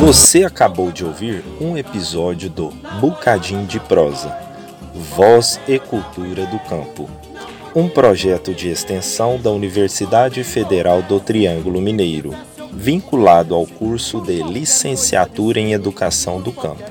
Você 0.00 0.44
acabou 0.44 0.90
de 0.90 1.04
ouvir 1.04 1.44
um 1.60 1.76
episódio 1.76 2.50
do 2.50 2.70
Bucadim 3.00 3.64
de 3.64 3.78
Prosa, 3.78 4.36
Voz 5.16 5.60
e 5.68 5.78
Cultura 5.78 6.46
do 6.46 6.58
Campo, 6.60 7.08
um 7.74 7.88
projeto 7.88 8.52
de 8.52 8.68
extensão 8.68 9.38
da 9.38 9.50
Universidade 9.50 10.42
Federal 10.42 11.02
do 11.02 11.20
Triângulo 11.20 11.80
Mineiro, 11.80 12.34
vinculado 12.72 13.54
ao 13.54 13.64
curso 13.66 14.20
de 14.20 14.42
Licenciatura 14.42 15.60
em 15.60 15.72
Educação 15.72 16.40
do 16.40 16.52
Campo. 16.52 16.82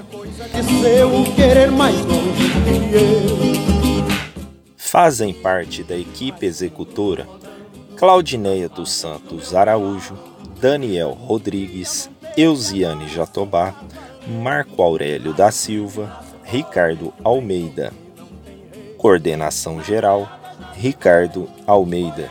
Fazem 4.77 5.33
parte 5.33 5.83
da 5.83 5.97
equipe 5.97 6.45
executora 6.45 7.27
Claudineia 7.97 8.69
dos 8.69 8.91
Santos 8.91 9.53
Araújo, 9.53 10.17
Daniel 10.61 11.09
Rodrigues, 11.11 12.09
Eusiane 12.37 13.07
Jatobá, 13.09 13.75
Marco 14.25 14.81
Aurélio 14.81 15.33
da 15.33 15.51
Silva, 15.51 16.21
Ricardo 16.43 17.13
Almeida. 17.21 17.91
Coordenação 18.97 19.83
geral: 19.83 20.38
Ricardo 20.79 21.49
Almeida. 21.67 22.29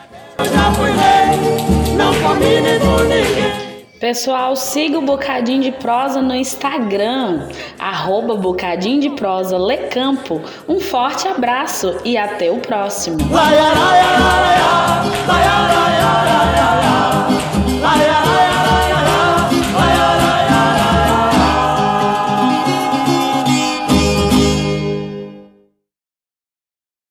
Pessoal, 4.00 4.56
siga 4.56 4.98
o 4.98 5.02
Bocadinho 5.02 5.60
de 5.60 5.72
Prosa 5.72 6.22
no 6.22 6.34
Instagram, 6.34 7.46
arroba 7.78 8.36
Bocadinho 8.36 9.02
de 9.02 9.10
Prosa 9.10 9.58
Lecampo. 9.58 10.40
Um 10.66 10.80
forte 10.80 11.28
abraço 11.28 11.94
e 12.06 12.16
até 12.16 12.50
o 12.50 12.56
próximo. 12.56 13.18